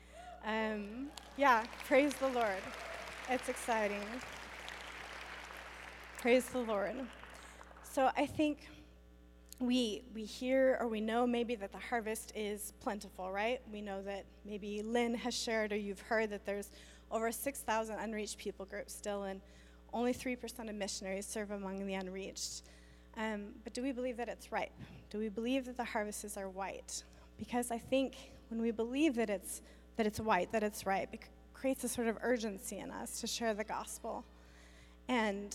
[0.47, 2.63] Um, yeah, praise the Lord.
[3.29, 4.03] It's exciting.
[6.25, 6.95] Praise the Lord.
[7.83, 8.67] So I think
[9.59, 13.61] we, we hear or we know maybe that the harvest is plentiful, right?
[13.71, 16.71] We know that maybe Lynn has shared or you've heard that there's
[17.11, 19.43] over 6,000 unreached people groups still, and
[19.93, 22.63] only 3% of missionaries serve among the unreached.
[23.19, 24.73] Um, but do we believe that it's ripe?
[25.11, 27.05] Do we believe that the harvests are white?
[27.37, 28.15] Because I think
[28.49, 29.61] when we believe that it's,
[29.99, 31.21] that it's white, that it's ripe, it
[31.53, 34.25] creates a sort of urgency in us to share the gospel.
[35.07, 35.55] And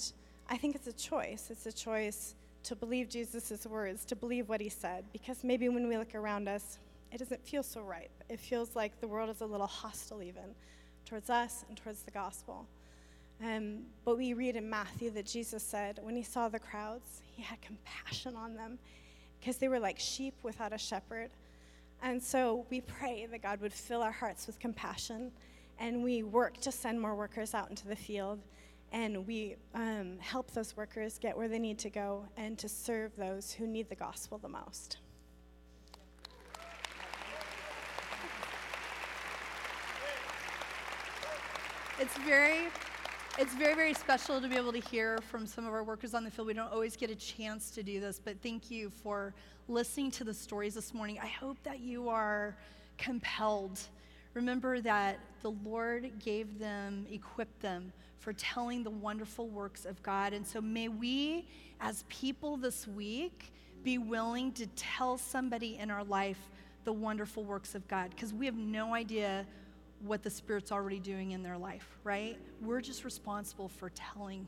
[0.50, 1.50] I think it's a choice.
[1.52, 5.88] It's a choice to believe Jesus' words, to believe what he said, because maybe when
[5.88, 6.80] we look around us,
[7.12, 8.12] it doesn't feel so ripe.
[8.30, 10.56] It feels like the world is a little hostile, even
[11.06, 12.68] towards us and towards the gospel.
[13.44, 17.42] Um, but we read in Matthew that Jesus said when he saw the crowds, he
[17.42, 18.80] had compassion on them
[19.40, 21.30] because they were like sheep without a shepherd.
[22.02, 25.32] And so we pray that God would fill our hearts with compassion
[25.80, 28.40] and we work to send more workers out into the field
[28.92, 33.16] and we um, help those workers get where they need to go and to serve
[33.16, 34.98] those who need the gospel the most.
[42.00, 42.68] It's very,
[43.38, 46.24] it's very, very special to be able to hear from some of our workers on
[46.24, 46.48] the field.
[46.48, 49.34] We don't always get a chance to do this, but thank you for
[49.68, 51.20] listening to the stories this morning.
[51.22, 52.56] I hope that you are
[52.98, 53.80] compelled.
[54.34, 60.34] Remember that the Lord gave them, equipped them for telling the wonderful works of God.
[60.34, 61.48] And so may we,
[61.80, 63.52] as people this week,
[63.84, 66.40] be willing to tell somebody in our life
[66.84, 69.46] the wonderful works of God because we have no idea
[70.02, 72.38] what the Spirit's already doing in their life, right?
[72.62, 74.48] We're just responsible for telling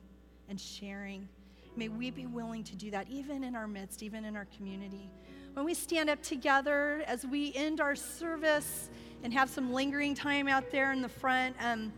[0.50, 1.28] and sharing.
[1.76, 5.10] May we be willing to do that even in our midst, even in our community.
[5.54, 8.90] When we stand up together as we end our service
[9.24, 11.92] and have some lingering time out there in the front, um,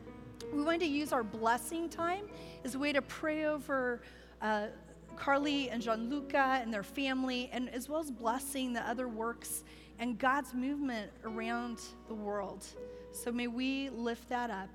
[0.54, 2.26] we want to use our blessing time
[2.64, 4.02] as a way to pray over
[4.42, 4.68] uh,
[5.16, 9.64] Carly and Gianluca and their family, and as well as blessing the other works
[10.00, 12.66] and God's movement around the world.
[13.12, 14.70] So may we lift that up.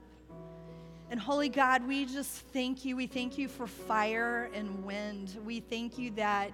[1.10, 2.96] And holy God, we just thank you.
[2.96, 5.38] We thank you for fire and wind.
[5.44, 6.50] We thank you that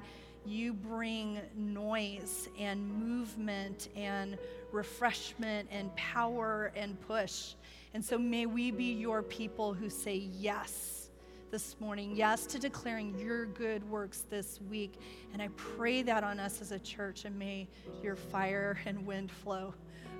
[0.46, 4.38] you bring noise and movement and
[4.70, 7.54] refreshment and power and push.
[7.94, 11.10] And so may we be your people who say yes
[11.52, 14.94] this morning, yes to declaring your good works this week.
[15.32, 17.68] And I pray that on us as a church, and may
[18.02, 19.72] your fire and wind flow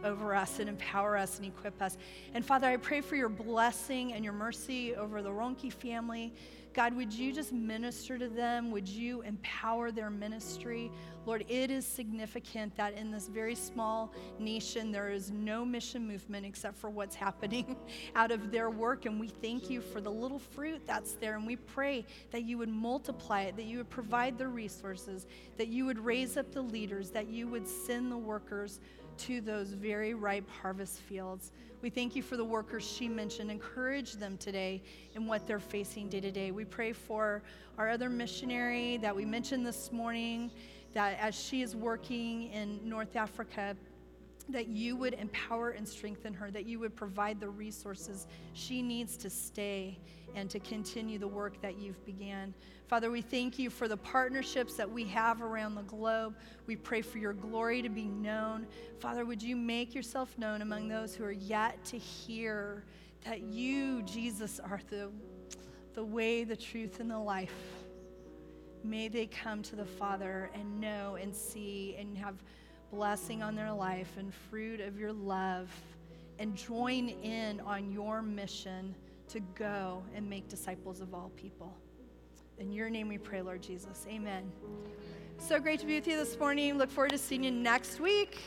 [0.05, 1.99] over us and empower us and equip us.
[2.33, 6.33] And Father, I pray for your blessing and your mercy over the Ronke family.
[6.75, 8.73] God, would you just minister to them?
[8.73, 10.91] Would you empower their ministry?
[11.25, 16.45] Lord, it is significant that in this very small nation, there is no mission movement
[16.45, 17.77] except for what's happening
[18.17, 19.07] out of their work.
[19.07, 21.37] And we thank you for the little fruit that's there.
[21.37, 25.69] And we pray that you would multiply it, that you would provide the resources, that
[25.69, 28.81] you would raise up the leaders, that you would send the workers
[29.19, 31.53] to those very ripe harvest fields.
[31.83, 33.51] We thank you for the workers she mentioned.
[33.51, 34.83] Encourage them today
[35.15, 36.51] in what they're facing day to day.
[36.51, 37.43] We pray for
[37.77, 40.51] our other missionary that we mentioned this morning,
[40.95, 43.77] that as she is working in North Africa,
[44.49, 49.17] that you would empower and strengthen her, that you would provide the resources she needs
[49.17, 49.99] to stay
[50.35, 52.55] and to continue the work that you've began.
[52.89, 56.37] Father, we thank you for the partnerships that we have around the globe.
[56.67, 58.67] We pray for your glory to be known.
[58.99, 62.85] Father, would you make yourself known among those who are yet to hear
[63.25, 65.11] that you, Jesus, are the,
[65.95, 67.55] the way, the truth, and the life?
[68.83, 72.37] May they come to the Father and know and see and have
[72.93, 75.71] blessing on their life and fruit of your love
[76.39, 78.95] and join in on your mission
[79.29, 81.77] to go and make disciples of all people.
[82.59, 84.07] In your name we pray, Lord Jesus.
[84.09, 84.51] Amen.
[85.39, 86.79] So great to be with you this morning.
[86.79, 88.39] Look forward to seeing you next week.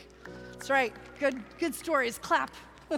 [0.52, 0.92] That's right.
[1.20, 2.18] Good good stories.
[2.18, 2.50] Clap.